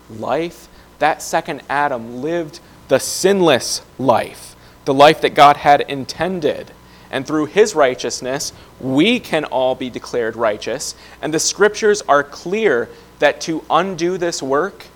life. 0.10 0.67
That 0.99 1.21
second 1.21 1.62
Adam 1.69 2.21
lived 2.21 2.60
the 2.88 2.99
sinless 2.99 3.81
life, 3.99 4.55
the 4.86 4.93
life 4.93 5.21
that 5.21 5.36
God 5.36 5.57
had 5.57 5.81
intended. 5.81 6.71
And 7.10 7.25
through 7.25 7.45
his 7.45 7.75
righteousness, 7.75 8.51
we 8.79 9.19
can 9.19 9.45
all 9.45 9.75
be 9.75 9.89
declared 9.89 10.36
righteous. 10.36 10.95
And 11.21 11.33
the 11.33 11.39
scriptures 11.39 12.01
are 12.03 12.23
clear 12.23 12.89
that 13.19 13.41
to 13.41 13.63
undo 13.69 14.17
this 14.17 14.43
work, 14.43 14.88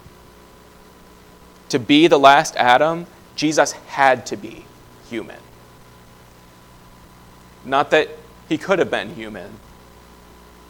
to 1.69 1.79
be 1.79 2.07
the 2.07 2.19
last 2.19 2.55
Adam, 2.57 3.07
Jesus 3.35 3.71
had 3.71 4.25
to 4.27 4.35
be 4.35 4.65
human. 5.09 5.39
Not 7.63 7.91
that 7.91 8.09
he 8.49 8.57
could 8.57 8.79
have 8.79 8.91
been 8.91 9.15
human, 9.15 9.51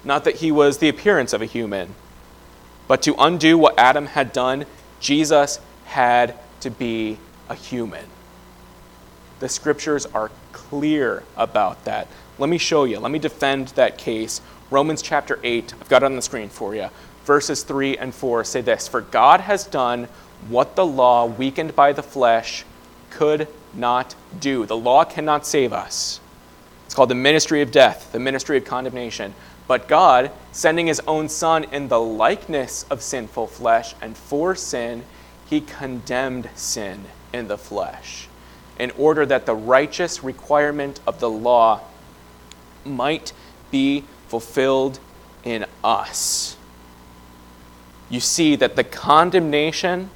not 0.03 0.23
that 0.25 0.37
he 0.37 0.51
was 0.51 0.77
the 0.77 0.89
appearance 0.89 1.33
of 1.33 1.41
a 1.41 1.45
human, 1.45 1.95
but 2.87 3.01
to 3.03 3.15
undo 3.17 3.57
what 3.57 3.77
Adam 3.79 4.07
had 4.07 4.33
done, 4.33 4.65
Jesus 5.01 5.59
had 5.85 6.35
to 6.61 6.69
be 6.69 7.17
a 7.49 7.55
human. 7.55 8.05
The 9.39 9.49
scriptures 9.49 10.05
are 10.05 10.31
clear 10.51 11.23
about 11.35 11.83
that. 11.85 12.07
Let 12.37 12.49
me 12.49 12.57
show 12.57 12.85
you. 12.85 12.99
Let 12.99 13.11
me 13.11 13.19
defend 13.19 13.69
that 13.69 13.97
case. 13.97 14.39
Romans 14.69 15.01
chapter 15.01 15.39
8, 15.43 15.73
I've 15.81 15.89
got 15.89 16.03
it 16.03 16.05
on 16.05 16.15
the 16.15 16.21
screen 16.21 16.47
for 16.47 16.75
you. 16.75 16.89
Verses 17.25 17.63
3 17.63 17.97
and 17.97 18.13
4 18.13 18.43
say 18.43 18.61
this 18.61 18.87
For 18.87 19.01
God 19.01 19.41
has 19.41 19.65
done 19.65 20.07
what 20.47 20.75
the 20.75 20.85
law, 20.85 21.25
weakened 21.25 21.75
by 21.75 21.91
the 21.93 22.03
flesh, 22.03 22.63
could 23.09 23.47
not 23.73 24.15
do. 24.39 24.65
The 24.65 24.77
law 24.77 25.03
cannot 25.03 25.45
save 25.45 25.73
us. 25.73 26.19
It's 26.85 26.95
called 26.95 27.09
the 27.09 27.15
ministry 27.15 27.61
of 27.61 27.71
death, 27.71 28.11
the 28.11 28.19
ministry 28.19 28.57
of 28.57 28.65
condemnation. 28.65 29.33
But 29.71 29.87
God, 29.87 30.31
sending 30.51 30.87
his 30.87 30.99
own 31.07 31.29
Son 31.29 31.63
in 31.63 31.87
the 31.87 31.97
likeness 31.97 32.85
of 32.89 33.01
sinful 33.01 33.47
flesh 33.47 33.95
and 34.01 34.17
for 34.17 34.53
sin, 34.53 35.05
he 35.49 35.61
condemned 35.61 36.49
sin 36.55 37.05
in 37.31 37.47
the 37.47 37.57
flesh, 37.57 38.27
in 38.77 38.91
order 38.97 39.25
that 39.25 39.45
the 39.45 39.55
righteous 39.55 40.25
requirement 40.25 40.99
of 41.07 41.21
the 41.21 41.29
law 41.29 41.79
might 42.83 43.31
be 43.71 44.03
fulfilled 44.27 44.99
in 45.45 45.65
us. 45.85 46.57
You 48.09 48.19
see 48.19 48.57
that 48.57 48.75
the 48.75 48.83
condemnation, 48.83 50.09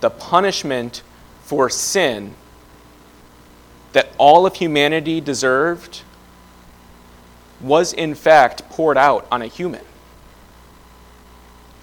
the 0.00 0.10
punishment 0.10 1.00
for 1.44 1.70
sin 1.70 2.34
that 3.94 4.12
all 4.18 4.44
of 4.44 4.56
humanity 4.56 5.22
deserved 5.22 6.02
was 7.60 7.92
in 7.92 8.14
fact 8.14 8.68
poured 8.70 8.96
out 8.96 9.26
on 9.30 9.42
a 9.42 9.46
human. 9.46 9.84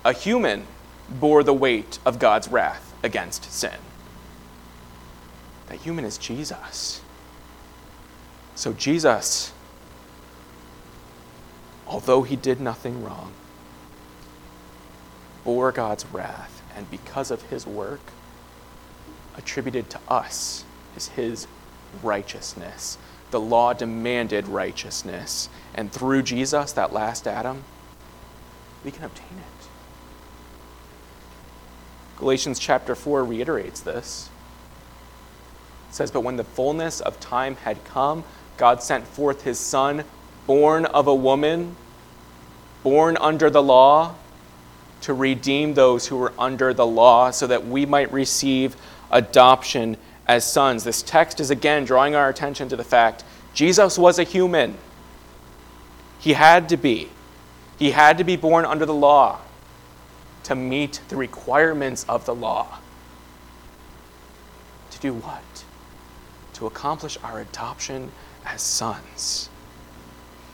A 0.03 0.13
human 0.13 0.65
bore 1.09 1.43
the 1.43 1.53
weight 1.53 1.99
of 2.05 2.19
God's 2.19 2.47
wrath 2.47 2.93
against 3.03 3.51
sin. 3.51 3.77
That 5.67 5.79
human 5.79 6.05
is 6.05 6.17
Jesus. 6.17 7.01
So, 8.55 8.73
Jesus, 8.73 9.51
although 11.85 12.23
he 12.23 12.35
did 12.35 12.59
nothing 12.59 13.03
wrong, 13.03 13.31
bore 15.43 15.71
God's 15.71 16.05
wrath, 16.07 16.61
and 16.75 16.89
because 16.89 17.29
of 17.29 17.43
his 17.43 17.67
work, 17.67 17.99
attributed 19.37 19.89
to 19.91 19.99
us 20.07 20.65
is 20.95 21.09
his 21.09 21.47
righteousness. 22.01 22.97
The 23.31 23.39
law 23.39 23.73
demanded 23.73 24.47
righteousness. 24.47 25.49
And 25.75 25.91
through 25.91 26.23
Jesus, 26.23 26.71
that 26.73 26.93
last 26.93 27.27
Adam, 27.27 27.63
we 28.83 28.91
can 28.91 29.03
obtain 29.03 29.37
it. 29.37 29.67
Galatians 32.17 32.57
chapter 32.57 32.95
4 32.95 33.23
reiterates 33.23 33.81
this. 33.81 34.29
It 35.89 35.95
says, 35.95 36.09
But 36.09 36.21
when 36.21 36.37
the 36.37 36.43
fullness 36.43 36.99
of 36.99 37.19
time 37.19 37.55
had 37.57 37.83
come, 37.85 38.23
God 38.57 38.81
sent 38.81 39.05
forth 39.05 39.43
his 39.43 39.59
Son, 39.59 40.03
born 40.47 40.85
of 40.85 41.07
a 41.07 41.13
woman, 41.13 41.75
born 42.81 43.17
under 43.17 43.49
the 43.49 43.61
law, 43.61 44.15
to 45.01 45.13
redeem 45.13 45.75
those 45.75 46.07
who 46.07 46.17
were 46.17 46.33
under 46.39 46.73
the 46.73 46.85
law, 46.85 47.29
so 47.29 47.45
that 47.45 47.67
we 47.67 47.85
might 47.85 48.11
receive 48.11 48.75
adoption 49.11 49.95
as 50.27 50.49
sons. 50.49 50.83
This 50.83 51.01
text 51.01 51.39
is 51.39 51.49
again 51.49 51.85
drawing 51.85 52.15
our 52.15 52.29
attention 52.29 52.69
to 52.69 52.75
the 52.75 52.83
fact 52.83 53.23
Jesus 53.53 53.97
was 53.97 54.19
a 54.19 54.23
human. 54.23 54.77
He 56.19 56.33
had 56.33 56.69
to 56.69 56.77
be. 56.77 57.09
He 57.79 57.91
had 57.91 58.17
to 58.17 58.23
be 58.23 58.35
born 58.35 58.65
under 58.65 58.85
the 58.85 58.93
law 58.93 59.39
to 60.43 60.55
meet 60.55 61.01
the 61.09 61.15
requirements 61.15 62.05
of 62.07 62.25
the 62.25 62.35
law. 62.35 62.79
To 64.91 64.99
do 64.99 65.13
what? 65.13 65.63
To 66.53 66.65
accomplish 66.65 67.17
our 67.23 67.39
adoption 67.39 68.11
as 68.45 68.61
sons. 68.61 69.49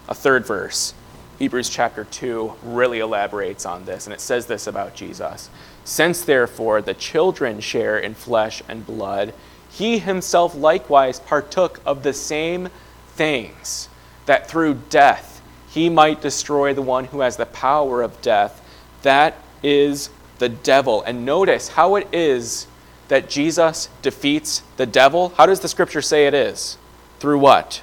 A 0.10 0.14
third 0.14 0.46
verse, 0.46 0.94
Hebrews 1.40 1.70
chapter 1.70 2.04
2, 2.04 2.56
really 2.64 3.00
elaborates 3.00 3.66
on 3.66 3.86
this, 3.86 4.06
and 4.06 4.14
it 4.14 4.20
says 4.20 4.48
this 4.48 4.68
about 4.68 4.96
Jesus. 4.96 5.50
Since 5.86 6.24
therefore 6.24 6.82
the 6.82 6.94
children 6.94 7.60
share 7.60 7.98
in 7.98 8.14
flesh 8.14 8.62
and 8.68 8.86
blood, 8.86 9.34
he 9.74 9.98
himself 9.98 10.54
likewise 10.54 11.20
partook 11.20 11.82
of 11.84 12.04
the 12.04 12.14
same 12.14 12.70
things, 13.10 13.90
that 14.28 14.48
through 14.48 14.76
death 14.90 15.42
he 15.68 15.90
might 15.90 16.22
destroy 16.22 16.76
the 16.76 16.82
one 16.84 17.06
who 17.06 17.22
has 17.22 17.38
the 17.38 17.48
power 17.48 18.04
of 18.04 18.22
death. 18.22 18.62
That 19.02 19.36
is 19.64 20.12
the 20.38 20.50
devil. 20.50 21.02
And 21.02 21.26
notice 21.26 21.70
how 21.70 21.96
it 21.96 22.08
is 22.14 22.68
that 23.08 23.30
Jesus 23.30 23.90
defeats 24.04 24.62
the 24.78 24.86
devil. 24.86 25.30
How 25.30 25.48
does 25.48 25.62
the 25.62 25.68
scripture 25.68 26.04
say 26.04 26.28
it 26.28 26.36
is? 26.36 26.78
Through 27.20 27.40
what? 27.40 27.82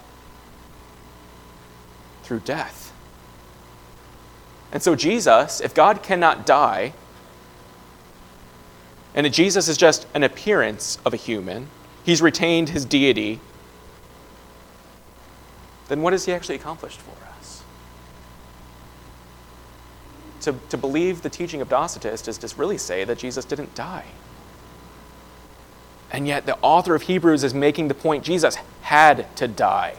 Through 2.23 2.41
death. 2.41 2.93
And 4.71 4.81
so, 4.81 4.95
Jesus, 4.95 5.61
if 5.61 5.75
God 5.75 6.05
cannot 6.05 6.47
die, 6.47 6.93
and 9.13 9.33
Jesus 9.35 9.67
is 9.67 9.77
just 9.77 10.07
an 10.15 10.23
appearance 10.23 11.01
of 11.05 11.13
a 11.13 11.17
human, 11.17 11.67
he's 12.05 12.23
retained 12.23 12.71
his 12.71 12.85
deity, 12.85 13.41
then 15.89 16.03
what 16.03 16.13
has 16.13 16.25
he 16.25 16.33
actually 16.33 16.55
accomplished 16.55 17.01
for 17.01 17.17
us? 17.39 17.63
To, 20.43 20.55
to 20.69 20.77
believe 20.77 21.23
the 21.23 21.31
teaching 21.31 21.61
of 21.61 21.69
Docetists 21.69 22.29
is 22.29 22.39
to 22.39 22.57
really 22.57 22.79
say 22.79 23.05
that 23.05 23.19
Jesus 23.19 23.45
didn't 23.45 23.75
die. 23.75 24.07
And 26.13 26.27
yet, 26.27 26.47
the 26.47 26.57
author 26.59 26.95
of 26.95 27.03
Hebrews 27.03 27.45
is 27.45 27.55
making 27.55 27.89
the 27.89 27.95
point 27.95 28.25
Jesus 28.25 28.57
had 28.83 29.35
to 29.37 29.47
die 29.47 29.97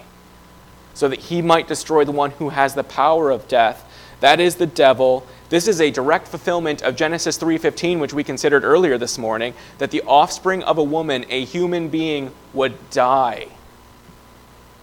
so 0.93 1.07
that 1.07 1.19
he 1.19 1.41
might 1.41 1.67
destroy 1.67 2.03
the 2.03 2.11
one 2.11 2.31
who 2.31 2.49
has 2.49 2.73
the 2.73 2.83
power 2.83 3.29
of 3.29 3.47
death. 3.47 3.89
That 4.19 4.39
is 4.39 4.55
the 4.55 4.67
devil. 4.67 5.25
This 5.51 5.67
is 5.67 5.81
a 5.81 5.91
direct 5.91 6.29
fulfillment 6.29 6.81
of 6.81 6.95
Genesis 6.95 7.37
3:15 7.37 7.99
which 7.99 8.13
we 8.13 8.23
considered 8.23 8.63
earlier 8.63 8.97
this 8.97 9.17
morning 9.17 9.53
that 9.79 9.91
the 9.91 10.01
offspring 10.03 10.63
of 10.63 10.77
a 10.77 10.83
woman, 10.83 11.25
a 11.29 11.43
human 11.43 11.89
being 11.89 12.31
would 12.53 12.89
die. 12.89 13.47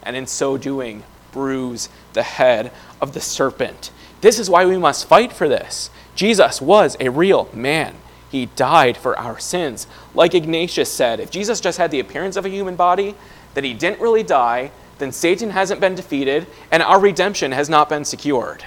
And 0.02 0.14
in 0.14 0.26
so 0.26 0.58
doing, 0.58 1.04
bruise 1.32 1.88
the 2.12 2.22
head 2.22 2.70
of 3.00 3.14
the 3.14 3.20
serpent. 3.22 3.90
This 4.20 4.38
is 4.38 4.50
why 4.50 4.66
we 4.66 4.76
must 4.76 5.08
fight 5.08 5.32
for 5.32 5.48
this. 5.48 5.88
Jesus 6.14 6.60
was 6.60 6.98
a 7.00 7.08
real 7.08 7.48
man. 7.54 7.94
He 8.30 8.50
died 8.54 8.98
for 8.98 9.18
our 9.18 9.38
sins. 9.38 9.86
Like 10.14 10.34
Ignatius 10.34 10.92
said, 10.92 11.18
if 11.18 11.30
Jesus 11.30 11.62
just 11.62 11.78
had 11.78 11.90
the 11.90 12.00
appearance 12.00 12.36
of 12.36 12.44
a 12.44 12.50
human 12.50 12.76
body, 12.76 13.14
that 13.54 13.64
he 13.64 13.72
didn't 13.72 14.02
really 14.02 14.22
die, 14.22 14.70
then 14.98 15.12
Satan 15.12 15.48
hasn't 15.48 15.80
been 15.80 15.94
defeated 15.94 16.46
and 16.70 16.82
our 16.82 17.00
redemption 17.00 17.52
has 17.52 17.70
not 17.70 17.88
been 17.88 18.04
secured. 18.04 18.64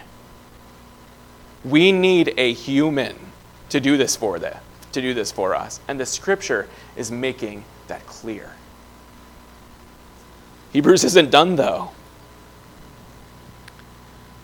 We 1.63 1.91
need 1.91 2.33
a 2.37 2.53
human 2.53 3.15
to 3.69 3.79
do 3.79 3.97
this 3.97 4.15
for 4.15 4.39
that, 4.39 4.63
to 4.93 5.01
do 5.01 5.13
this 5.13 5.31
for 5.31 5.55
us. 5.55 5.79
And 5.87 5.99
the 5.99 6.05
scripture 6.05 6.67
is 6.95 7.11
making 7.11 7.63
that 7.87 8.05
clear. 8.07 8.51
Hebrews 10.73 11.03
isn't 11.03 11.31
done 11.31 11.55
though. 11.55 11.91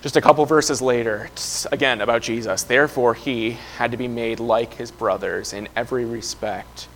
Just 0.01 0.15
a 0.15 0.21
couple 0.21 0.45
verses 0.45 0.81
later, 0.81 1.29
again 1.71 2.01
about 2.01 2.21
Jesus. 2.21 2.63
Therefore, 2.63 3.13
he 3.15 3.57
had 3.77 3.91
to 3.91 3.97
be 3.97 4.07
made 4.07 4.39
like 4.39 4.75
his 4.75 4.91
brothers 4.91 5.53
in 5.53 5.67
every 5.75 6.05
respect, 6.05 6.87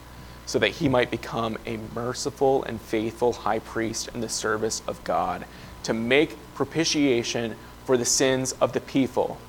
so 0.45 0.60
that 0.60 0.69
he 0.69 0.88
might 0.88 1.10
become 1.10 1.57
a 1.65 1.77
merciful 1.95 2.63
and 2.63 2.79
faithful 2.79 3.34
high 3.34 3.60
priest 3.60 4.10
in 4.13 4.21
the 4.21 4.29
service 4.29 4.84
of 4.88 5.03
God, 5.03 5.45
to 5.84 5.93
make 5.93 6.38
propitiation 6.53 7.55
for 7.86 7.97
the 7.97 8.05
sins 8.05 8.53
of 8.62 8.73
the 8.73 8.81
people. 8.81 9.39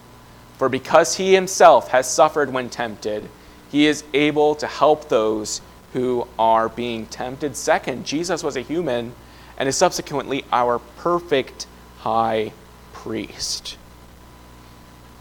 For 0.58 0.68
because 0.68 1.16
he 1.16 1.34
himself 1.34 1.88
has 1.88 2.08
suffered 2.08 2.52
when 2.52 2.70
tempted, 2.70 3.28
he 3.70 3.86
is 3.86 4.04
able 4.12 4.54
to 4.56 4.66
help 4.66 5.08
those 5.08 5.60
who 5.92 6.26
are 6.38 6.68
being 6.68 7.06
tempted. 7.06 7.56
Second, 7.56 8.06
Jesus 8.06 8.42
was 8.42 8.56
a 8.56 8.60
human 8.60 9.14
and 9.58 9.68
is 9.68 9.76
subsequently 9.76 10.44
our 10.52 10.78
perfect 10.78 11.66
high 11.98 12.52
priest. 12.92 13.76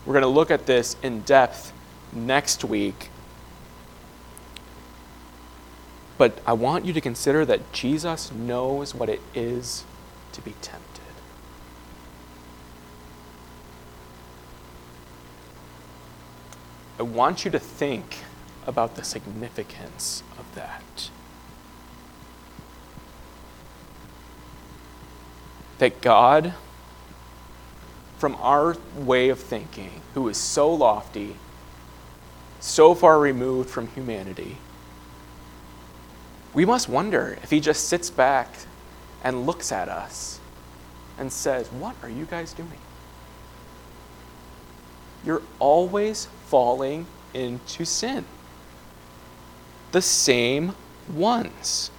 We're 0.05 0.13
going 0.13 0.23
to 0.23 0.27
look 0.27 0.51
at 0.51 0.65
this 0.65 0.95
in 1.03 1.21
depth 1.21 1.73
next 2.11 2.63
week. 2.63 3.09
But 6.17 6.39
I 6.45 6.53
want 6.53 6.85
you 6.85 6.93
to 6.93 7.01
consider 7.01 7.45
that 7.45 7.71
Jesus 7.71 8.31
knows 8.31 8.93
what 8.93 9.09
it 9.09 9.21
is 9.33 9.83
to 10.33 10.41
be 10.41 10.51
tempted. 10.61 10.80
I 17.01 17.03
want 17.03 17.45
you 17.45 17.49
to 17.49 17.57
think 17.57 18.17
about 18.67 18.93
the 18.95 19.03
significance 19.03 20.21
of 20.37 20.45
that. 20.53 21.09
That 25.79 25.99
God, 25.99 26.53
from 28.19 28.35
our 28.35 28.77
way 28.95 29.29
of 29.29 29.39
thinking, 29.39 29.89
who 30.13 30.29
is 30.29 30.37
so 30.37 30.71
lofty, 30.71 31.37
so 32.59 32.93
far 32.93 33.17
removed 33.17 33.71
from 33.71 33.87
humanity, 33.87 34.57
we 36.53 36.65
must 36.65 36.87
wonder 36.87 37.39
if 37.41 37.49
he 37.49 37.59
just 37.59 37.89
sits 37.89 38.11
back 38.11 38.47
and 39.23 39.47
looks 39.47 39.71
at 39.71 39.89
us 39.89 40.39
and 41.17 41.33
says, 41.33 41.67
What 41.69 41.95
are 42.03 42.09
you 42.09 42.25
guys 42.25 42.53
doing? 42.53 42.69
You're 45.25 45.41
always 45.59 46.27
falling 46.47 47.05
into 47.33 47.85
sin. 47.85 48.25
The 49.91 50.01
same 50.01 50.73
ones. 51.11 51.91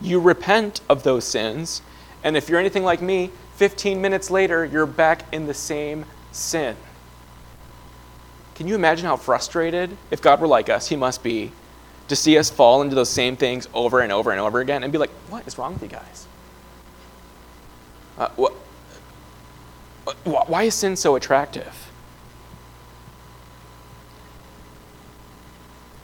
You 0.00 0.20
repent 0.20 0.80
of 0.88 1.02
those 1.02 1.24
sins, 1.24 1.82
and 2.22 2.36
if 2.36 2.48
you're 2.48 2.60
anything 2.60 2.84
like 2.84 3.00
me, 3.00 3.30
15 3.56 4.00
minutes 4.00 4.30
later, 4.30 4.64
you're 4.64 4.86
back 4.86 5.24
in 5.32 5.46
the 5.46 5.54
same 5.54 6.04
sin. 6.32 6.76
Can 8.54 8.68
you 8.68 8.74
imagine 8.74 9.06
how 9.06 9.16
frustrated, 9.16 9.96
if 10.10 10.20
God 10.20 10.40
were 10.40 10.46
like 10.46 10.68
us, 10.68 10.88
He 10.88 10.96
must 10.96 11.22
be, 11.22 11.52
to 12.08 12.16
see 12.16 12.38
us 12.38 12.50
fall 12.50 12.82
into 12.82 12.94
those 12.94 13.10
same 13.10 13.36
things 13.36 13.68
over 13.74 14.00
and 14.00 14.12
over 14.12 14.30
and 14.30 14.40
over 14.40 14.60
again 14.60 14.82
and 14.82 14.92
be 14.92 14.98
like, 14.98 15.10
what 15.28 15.46
is 15.46 15.58
wrong 15.58 15.74
with 15.74 15.82
you 15.82 15.88
guys? 15.88 16.26
Uh, 18.18 18.28
what, 18.36 18.52
why 20.24 20.64
is 20.64 20.74
sin 20.74 20.96
so 20.96 21.16
attractive? 21.16 21.85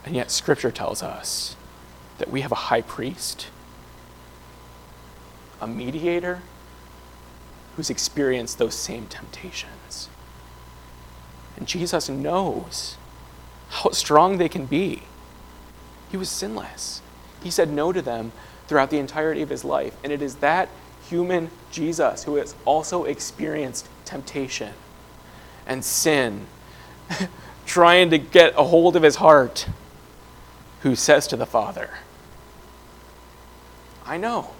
And 0.05 0.15
yet, 0.15 0.31
Scripture 0.31 0.71
tells 0.71 1.01
us 1.01 1.55
that 2.17 2.29
we 2.29 2.41
have 2.41 2.51
a 2.51 2.55
high 2.55 2.81
priest, 2.81 3.47
a 5.61 5.67
mediator 5.67 6.41
who's 7.75 7.89
experienced 7.89 8.57
those 8.57 8.75
same 8.75 9.07
temptations. 9.07 10.09
And 11.57 11.67
Jesus 11.67 12.09
knows 12.09 12.97
how 13.69 13.91
strong 13.91 14.37
they 14.37 14.49
can 14.49 14.65
be. 14.65 15.03
He 16.11 16.17
was 16.17 16.29
sinless. 16.29 17.01
He 17.41 17.49
said 17.49 17.69
no 17.69 17.91
to 17.91 18.01
them 18.01 18.31
throughout 18.67 18.89
the 18.89 18.99
entirety 18.99 19.41
of 19.41 19.49
his 19.49 19.63
life. 19.63 19.95
And 20.03 20.11
it 20.11 20.21
is 20.21 20.35
that 20.35 20.69
human 21.09 21.49
Jesus 21.71 22.23
who 22.23 22.35
has 22.35 22.55
also 22.65 23.05
experienced 23.05 23.87
temptation 24.05 24.73
and 25.65 25.83
sin, 25.83 26.45
trying 27.65 28.09
to 28.11 28.17
get 28.17 28.53
a 28.57 28.63
hold 28.63 28.95
of 28.95 29.03
his 29.03 29.15
heart, 29.15 29.67
who 30.83 30.95
says 30.95 31.27
to 31.27 31.37
the 31.37 31.45
Father, 31.45 31.89
I 34.05 34.17
know. 34.17 34.51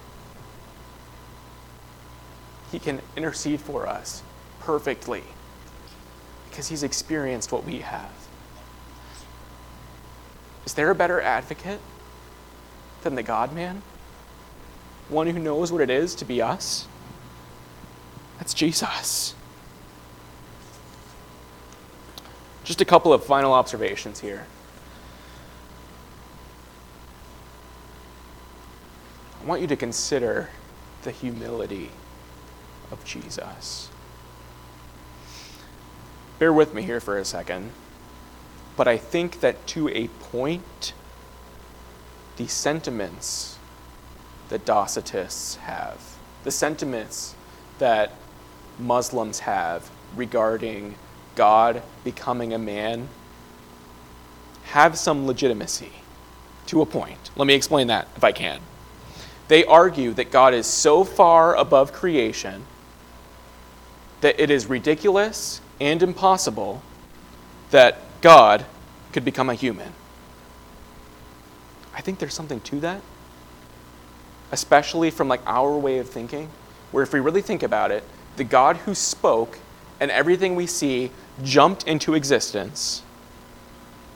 He 2.71 2.79
can 2.79 3.01
intercede 3.17 3.59
for 3.59 3.87
us 3.87 4.23
perfectly 4.61 5.23
because 6.49 6.69
he's 6.69 6.81
experienced 6.81 7.51
what 7.51 7.65
we 7.65 7.79
have. 7.79 8.09
Is 10.65 10.73
there 10.73 10.89
a 10.89 10.95
better 10.95 11.19
advocate 11.19 11.81
than 13.01 13.15
the 13.15 13.23
God 13.23 13.53
man? 13.53 13.81
One 15.09 15.27
who 15.27 15.39
knows 15.39 15.73
what 15.73 15.81
it 15.81 15.89
is 15.89 16.15
to 16.15 16.25
be 16.25 16.41
us? 16.41 16.87
That's 18.37 18.53
Jesus. 18.53 19.35
Just 22.63 22.79
a 22.79 22.85
couple 22.85 23.11
of 23.11 23.25
final 23.25 23.51
observations 23.51 24.21
here. 24.21 24.47
I 29.43 29.45
want 29.45 29.61
you 29.61 29.67
to 29.67 29.75
consider 29.75 30.49
the 31.01 31.11
humility 31.11 31.89
of 32.91 33.03
Jesus. 33.03 33.89
Bear 36.39 36.53
with 36.53 36.73
me 36.73 36.83
here 36.83 37.01
for 37.01 37.17
a 37.17 37.25
second. 37.25 37.71
But 38.77 38.87
I 38.87 38.97
think 38.97 39.41
that 39.41 39.67
to 39.67 39.89
a 39.89 40.07
point, 40.07 40.93
the 42.37 42.47
sentiments 42.47 43.57
that 44.47 44.65
Docetists 44.65 45.57
have, 45.57 45.99
the 46.43 46.51
sentiments 46.51 47.35
that 47.79 48.13
Muslims 48.79 49.39
have 49.39 49.91
regarding 50.15 50.95
God 51.35 51.83
becoming 52.03 52.53
a 52.53 52.57
man, 52.57 53.09
have 54.63 54.97
some 54.97 55.27
legitimacy 55.27 55.91
to 56.67 56.81
a 56.81 56.85
point. 56.85 57.29
Let 57.35 57.45
me 57.45 57.53
explain 57.53 57.87
that 57.87 58.07
if 58.15 58.23
I 58.23 58.31
can. 58.31 58.61
They 59.47 59.65
argue 59.65 60.13
that 60.13 60.31
God 60.31 60.53
is 60.53 60.65
so 60.65 61.03
far 61.03 61.55
above 61.55 61.91
creation 61.93 62.65
that 64.21 64.39
it 64.41 64.49
is 64.49 64.67
ridiculous 64.67 65.59
and 65.81 66.01
impossible 66.01 66.81
that 67.71 67.99
God 68.21 68.65
could 69.11 69.25
become 69.25 69.49
a 69.49 69.53
human. 69.53 69.91
I 71.93 72.01
think 72.01 72.19
there's 72.19 72.33
something 72.33 72.61
to 72.61 72.79
that, 72.79 73.01
especially 74.51 75.11
from 75.11 75.27
like 75.27 75.41
our 75.45 75.77
way 75.77 75.99
of 75.99 76.09
thinking, 76.09 76.49
where 76.91 77.03
if 77.03 77.11
we 77.11 77.19
really 77.19 77.41
think 77.41 77.63
about 77.63 77.91
it, 77.91 78.03
the 78.37 78.43
God 78.43 78.77
who 78.77 78.95
spoke 78.95 79.59
and 79.99 80.09
everything 80.09 80.55
we 80.55 80.67
see 80.67 81.11
jumped 81.43 81.83
into 81.85 82.13
existence, 82.13 83.03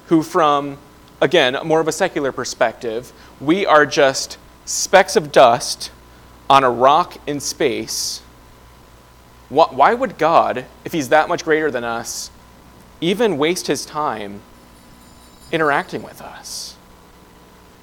who 0.07 0.23
from 0.23 0.77
again, 1.19 1.57
more 1.63 1.79
of 1.79 1.87
a 1.87 1.91
secular 1.91 2.31
perspective, 2.31 3.11
we 3.39 3.65
are 3.65 3.85
just 3.85 4.37
specks 4.67 5.15
of 5.15 5.31
dust 5.31 5.91
on 6.49 6.63
a 6.63 6.69
rock 6.69 7.17
in 7.25 7.39
space. 7.39 8.21
Why 9.49 9.93
would 9.93 10.17
God, 10.17 10.65
if 10.85 10.91
he's 10.91 11.09
that 11.09 11.29
much 11.29 11.43
greater 11.43 11.71
than 11.71 11.83
us, 11.83 12.29
even 13.01 13.37
waste 13.37 13.67
his 13.67 13.85
time 13.85 14.41
interacting 15.51 16.03
with 16.03 16.21
us. 16.21 16.75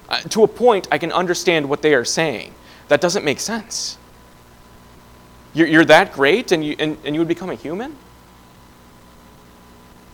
Uh, 0.07 0.19
to 0.21 0.43
a 0.43 0.47
point, 0.47 0.87
I 0.91 0.97
can 0.97 1.11
understand 1.11 1.67
what 1.67 1.81
they 1.81 1.93
are 1.95 2.05
saying. 2.05 2.53
That 2.87 3.01
doesn't 3.01 3.25
make 3.25 3.39
sense. 3.39 3.97
You're, 5.53 5.67
you're 5.67 5.85
that 5.85 6.13
great 6.13 6.51
and 6.51 6.63
you, 6.63 6.75
and, 6.77 6.97
and 7.03 7.15
you 7.15 7.21
would 7.21 7.27
become 7.27 7.49
a 7.49 7.55
human? 7.55 7.95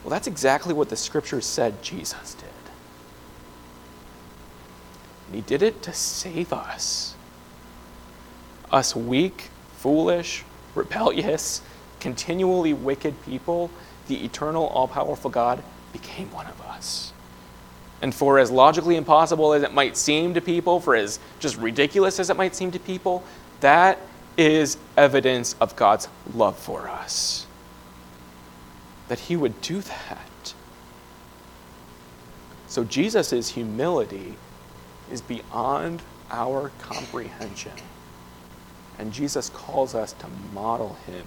Well, 0.03 0.11
that's 0.11 0.27
exactly 0.27 0.73
what 0.73 0.89
the 0.89 0.95
scriptures 0.95 1.45
said 1.45 1.81
Jesus 1.83 2.35
did. 2.35 2.50
And 5.31 5.35
he 5.37 5.41
did 5.41 5.63
it 5.63 5.81
to 5.83 5.93
save 5.93 6.51
us. 6.51 7.15
Us 8.69 8.93
weak, 8.93 9.49
foolish, 9.77 10.43
rebellious, 10.75 11.61
continually 12.01 12.73
wicked 12.73 13.15
people 13.23 13.71
the 14.11 14.25
eternal, 14.25 14.67
all 14.67 14.89
powerful 14.89 15.31
God 15.31 15.63
became 15.93 16.29
one 16.33 16.45
of 16.47 16.59
us. 16.63 17.13
And 18.01 18.13
for 18.13 18.39
as 18.39 18.51
logically 18.51 18.97
impossible 18.97 19.53
as 19.53 19.63
it 19.63 19.73
might 19.73 19.95
seem 19.95 20.33
to 20.33 20.41
people, 20.41 20.81
for 20.81 20.95
as 20.95 21.17
just 21.39 21.55
ridiculous 21.55 22.19
as 22.19 22.29
it 22.29 22.35
might 22.35 22.53
seem 22.53 22.71
to 22.71 22.79
people, 22.79 23.23
that 23.61 23.99
is 24.35 24.77
evidence 24.97 25.55
of 25.61 25.77
God's 25.77 26.09
love 26.33 26.57
for 26.57 26.89
us. 26.89 27.47
That 29.07 29.19
He 29.19 29.37
would 29.37 29.61
do 29.61 29.79
that. 29.79 30.53
So 32.67 32.83
Jesus' 32.83 33.47
humility 33.49 34.35
is 35.11 35.21
beyond 35.21 36.01
our 36.29 36.71
comprehension. 36.79 37.73
And 38.97 39.11
Jesus 39.11 39.49
calls 39.49 39.95
us 39.95 40.13
to 40.13 40.27
model 40.53 40.97
Him 41.05 41.25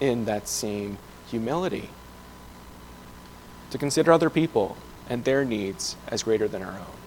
in 0.00 0.24
that 0.24 0.48
same 0.48 0.98
humility 1.28 1.88
to 3.70 3.78
consider 3.78 4.12
other 4.12 4.30
people 4.30 4.76
and 5.08 5.24
their 5.24 5.44
needs 5.44 5.96
as 6.08 6.22
greater 6.22 6.46
than 6.46 6.62
our 6.62 6.72
own. 6.72 6.98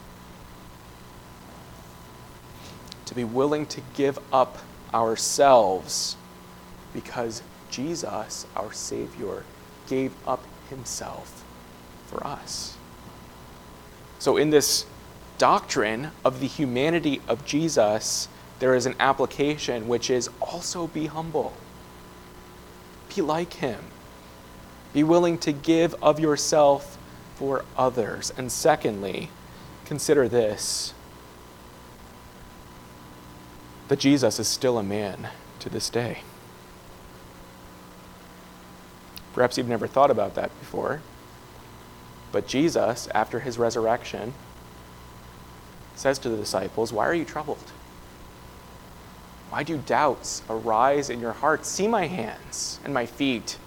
To 3.06 3.16
be 3.16 3.24
willing 3.24 3.66
to 3.68 3.82
give 3.94 4.18
up 4.34 4.58
ourselves 4.94 6.18
because 6.94 7.44
Jesus, 7.70 8.48
our 8.56 8.74
Savior, 8.74 9.44
gave 9.88 10.12
up 10.28 10.44
himself 10.70 11.44
for 12.08 12.26
us. 12.26 12.78
So, 14.18 14.38
in 14.38 14.50
this 14.50 14.86
doctrine 15.38 16.12
of 16.24 16.40
the 16.40 16.48
humanity 16.48 17.22
of 17.28 17.46
Jesus, 17.46 18.28
there 18.60 18.76
is 18.76 18.86
an 18.86 18.96
application 19.00 19.88
which 19.88 20.10
is 20.10 20.30
also 20.42 20.88
be 20.88 21.08
humble. 21.08 21.54
Be 23.14 23.22
like 23.22 23.54
him. 23.54 23.80
Be 24.94 25.04
willing 25.04 25.38
to 25.40 25.52
give 25.52 25.94
of 26.02 26.20
yourself 26.20 26.98
for 27.36 27.66
others. 27.78 28.32
And 28.38 28.52
secondly, 28.52 29.30
consider 29.86 30.28
this 30.28 30.94
that 33.88 34.00
Jesus 34.00 34.40
is 34.40 34.48
still 34.48 34.80
a 34.80 34.84
man 34.84 35.30
to 35.60 35.70
this 35.70 35.90
day. 35.90 36.22
Perhaps 39.34 39.58
you've 39.58 39.68
never 39.68 39.86
thought 39.86 40.10
about 40.10 40.36
that 40.36 40.58
before. 40.60 41.02
But 42.32 42.48
Jesus, 42.48 43.08
after 43.14 43.42
his 43.42 43.60
resurrection, 43.60 44.34
says 45.96 46.20
to 46.20 46.30
the 46.30 46.38
disciples, 46.38 46.94
Why 46.94 47.06
are 47.06 47.14
you 47.14 47.26
troubled? 47.26 47.72
Why 49.50 49.64
do 49.64 49.78
doubts 49.78 50.42
arise 50.50 51.10
in 51.10 51.20
your 51.20 51.32
hearts? 51.32 51.70
See 51.70 51.88
my 51.88 52.08
hands 52.08 52.80
and 52.84 52.94
my 52.94 53.06
feet 53.06 53.58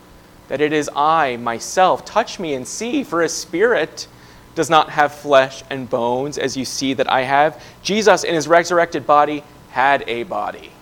that 0.49 0.61
it 0.61 0.73
is 0.73 0.91
I 0.97 1.37
myself. 1.37 2.05
Touch 2.05 2.39
me 2.41 2.55
and 2.55 2.67
see, 2.67 3.05
for 3.05 3.23
a 3.23 3.29
spirit 3.29 4.09
does 4.55 4.69
not 4.69 4.91
have 4.91 5.15
flesh 5.15 5.63
and 5.71 5.89
bones 5.89 6.37
as 6.37 6.57
you 6.57 6.65
see 6.65 6.95
that 6.95 7.11
I 7.11 7.23
have. 7.23 7.63
Jesus, 7.83 8.25
in 8.25 8.35
his 8.35 8.49
resurrected 8.49 9.07
body, 9.07 9.45
had 9.71 10.05
a 10.09 10.25
body 10.25 10.73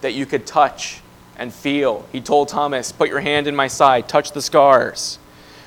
that 0.00 0.14
you 0.14 0.26
could 0.26 0.46
touch 0.46 1.00
and 1.36 1.52
feel. 1.52 2.06
He 2.12 2.20
told 2.20 2.48
Thomas, 2.48 2.92
Put 2.92 3.08
your 3.08 3.20
hand 3.20 3.46
in 3.46 3.54
my 3.54 3.68
side, 3.68 4.08
touch 4.08 4.32
the 4.32 4.42
scars. 4.42 5.18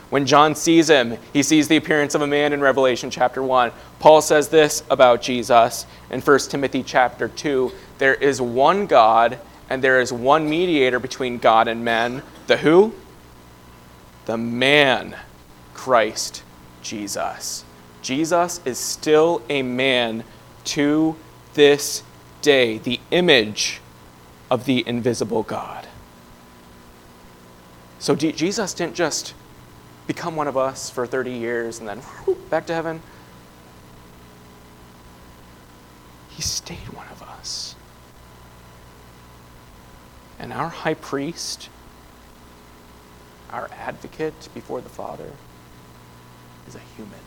When 0.10 0.26
John 0.26 0.55
sees 0.55 0.89
him, 0.89 1.18
he 1.34 1.43
sees 1.43 1.68
the 1.68 1.76
appearance 1.76 2.16
of 2.16 2.22
a 2.22 2.28
man 2.28 2.53
in 2.53 2.62
Revelation 2.62 3.10
chapter 3.10 3.43
1. 3.43 3.72
Paul 3.99 4.22
says 4.22 4.47
this 4.47 4.84
about 4.89 5.22
Jesus 5.22 5.86
in 6.10 6.22
1 6.22 6.39
Timothy 6.39 6.82
chapter 6.82 7.28
2 7.28 7.72
There 7.97 8.14
is 8.14 8.41
one 8.41 8.86
God, 8.86 9.39
and 9.70 9.84
there 9.84 9.99
is 9.99 10.14
one 10.14 10.49
mediator 10.49 10.99
between 10.99 11.39
God 11.39 11.68
and 11.68 11.84
men. 11.84 12.24
The 12.47 12.58
who? 12.58 12.93
The 14.26 14.38
man, 14.38 15.18
Christ 15.74 16.43
Jesus. 16.82 17.66
Jesus 18.01 18.62
is 18.64 18.78
still 18.78 19.41
a 19.49 19.62
man 19.62 20.24
to 20.64 21.18
this 21.53 22.03
day, 22.41 22.78
the 22.78 23.01
image 23.12 23.82
of 24.49 24.64
the 24.66 24.88
invisible 24.88 25.43
God. 25.43 25.86
So 27.99 28.16
Jesus 28.16 28.74
didn't 28.74 28.95
just 28.95 29.34
become 30.08 30.36
one 30.36 30.47
of 30.47 30.58
us 30.58 30.89
for 30.89 31.05
30 31.05 31.32
years 31.32 31.80
and 31.80 31.88
then 31.88 31.99
whoop, 31.99 32.49
back 32.49 32.66
to 32.68 32.74
heaven. 32.74 33.01
He 36.30 36.41
stayed 36.41 36.89
one 36.93 37.08
of 37.10 37.22
us. 37.22 37.76
And 40.39 40.53
our 40.53 40.70
high 40.70 40.93
priest, 40.93 41.70
our 43.49 43.70
advocate 43.74 44.49
before 44.53 44.82
the 44.82 44.89
Father, 44.89 45.32
is 46.68 46.76
a 46.76 46.82
human. 46.95 47.20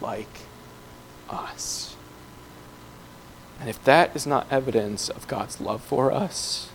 Like 0.00 0.40
us. 1.28 1.96
And 3.58 3.68
if 3.68 3.82
that 3.84 4.14
is 4.14 4.26
not 4.26 4.46
evidence 4.50 5.08
of 5.08 5.26
God's 5.28 5.60
love 5.60 5.82
for 5.82 6.12
us, 6.12 6.69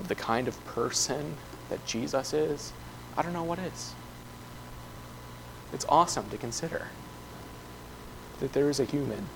of 0.00 0.08
the 0.08 0.14
kind 0.14 0.48
of 0.48 0.64
person 0.64 1.36
that 1.68 1.84
Jesus 1.84 2.32
is, 2.32 2.72
I 3.18 3.22
don't 3.22 3.34
know 3.34 3.44
what 3.44 3.58
is. 3.58 3.92
It's 5.74 5.84
awesome 5.88 6.28
to 6.30 6.38
consider 6.38 6.88
that 8.40 8.54
there 8.54 8.70
is 8.70 8.80
a 8.80 8.84
human, 8.84 9.26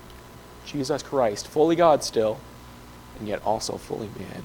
Jesus 0.65 1.03
Christ, 1.03 1.47
fully 1.47 1.75
God 1.75 2.03
still, 2.03 2.39
and 3.19 3.27
yet 3.27 3.45
also 3.45 3.77
fully 3.77 4.09
man, 4.17 4.43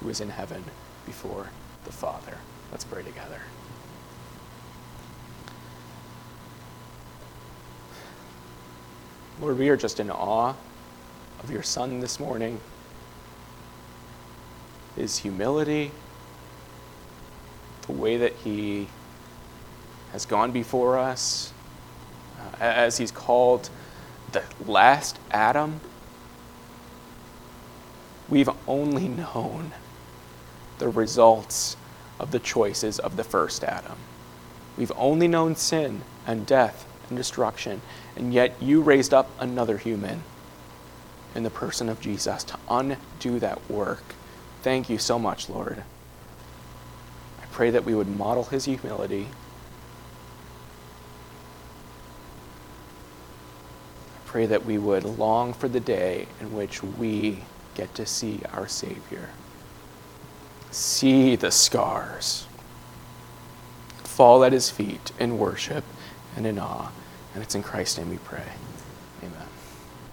who 0.00 0.10
is 0.10 0.20
in 0.20 0.28
heaven 0.28 0.62
before 1.06 1.48
the 1.86 1.92
Father. 1.92 2.36
Let's 2.70 2.84
pray 2.84 3.02
together. 3.02 3.40
Lord, 9.40 9.58
we 9.58 9.70
are 9.70 9.76
just 9.78 9.98
in 9.98 10.10
awe 10.10 10.54
of 11.42 11.50
your 11.50 11.62
Son 11.62 12.00
this 12.00 12.20
morning 12.20 12.60
his 14.96 15.18
humility, 15.18 15.90
the 17.86 17.92
way 17.92 18.16
that 18.16 18.32
he 18.44 18.88
has 20.12 20.26
gone 20.26 20.52
before 20.52 20.98
us, 20.98 21.52
uh, 22.38 22.56
as 22.60 22.98
he's 22.98 23.10
called 23.10 23.70
the 24.32 24.42
last 24.66 25.18
Adam. 25.30 25.80
We've 28.28 28.50
only 28.66 29.08
known 29.08 29.72
the 30.78 30.88
results 30.88 31.76
of 32.18 32.30
the 32.30 32.38
choices 32.38 32.98
of 32.98 33.16
the 33.16 33.24
first 33.24 33.64
Adam. 33.64 33.96
We've 34.76 34.92
only 34.96 35.28
known 35.28 35.56
sin 35.56 36.02
and 36.26 36.46
death 36.46 36.86
and 37.08 37.16
destruction, 37.16 37.82
and 38.16 38.32
yet 38.32 38.62
you 38.62 38.80
raised 38.80 39.12
up 39.12 39.30
another 39.38 39.78
human 39.78 40.22
in 41.34 41.42
the 41.42 41.50
person 41.50 41.88
of 41.88 42.00
Jesus 42.00 42.44
to 42.44 42.58
undo 42.68 43.38
that 43.38 43.70
work 43.70 44.02
Thank 44.62 44.88
you 44.88 44.98
so 44.98 45.18
much, 45.18 45.48
Lord. 45.48 45.82
I 47.42 47.46
pray 47.46 47.70
that 47.70 47.84
we 47.84 47.96
would 47.96 48.08
model 48.08 48.44
his 48.44 48.64
humility. 48.64 49.26
I 54.14 54.20
pray 54.24 54.46
that 54.46 54.64
we 54.64 54.78
would 54.78 55.04
long 55.04 55.52
for 55.52 55.68
the 55.68 55.80
day 55.80 56.28
in 56.40 56.54
which 56.54 56.82
we 56.82 57.42
get 57.74 57.92
to 57.96 58.06
see 58.06 58.40
our 58.52 58.68
Savior. 58.68 59.30
See 60.70 61.34
the 61.34 61.50
scars. 61.50 62.46
Fall 64.04 64.44
at 64.44 64.52
his 64.52 64.70
feet 64.70 65.10
in 65.18 65.38
worship 65.38 65.84
and 66.36 66.46
in 66.46 66.58
awe. 66.58 66.90
And 67.34 67.42
it's 67.42 67.56
in 67.56 67.62
Christ's 67.64 67.98
name 67.98 68.10
we 68.10 68.18
pray. 68.18 68.52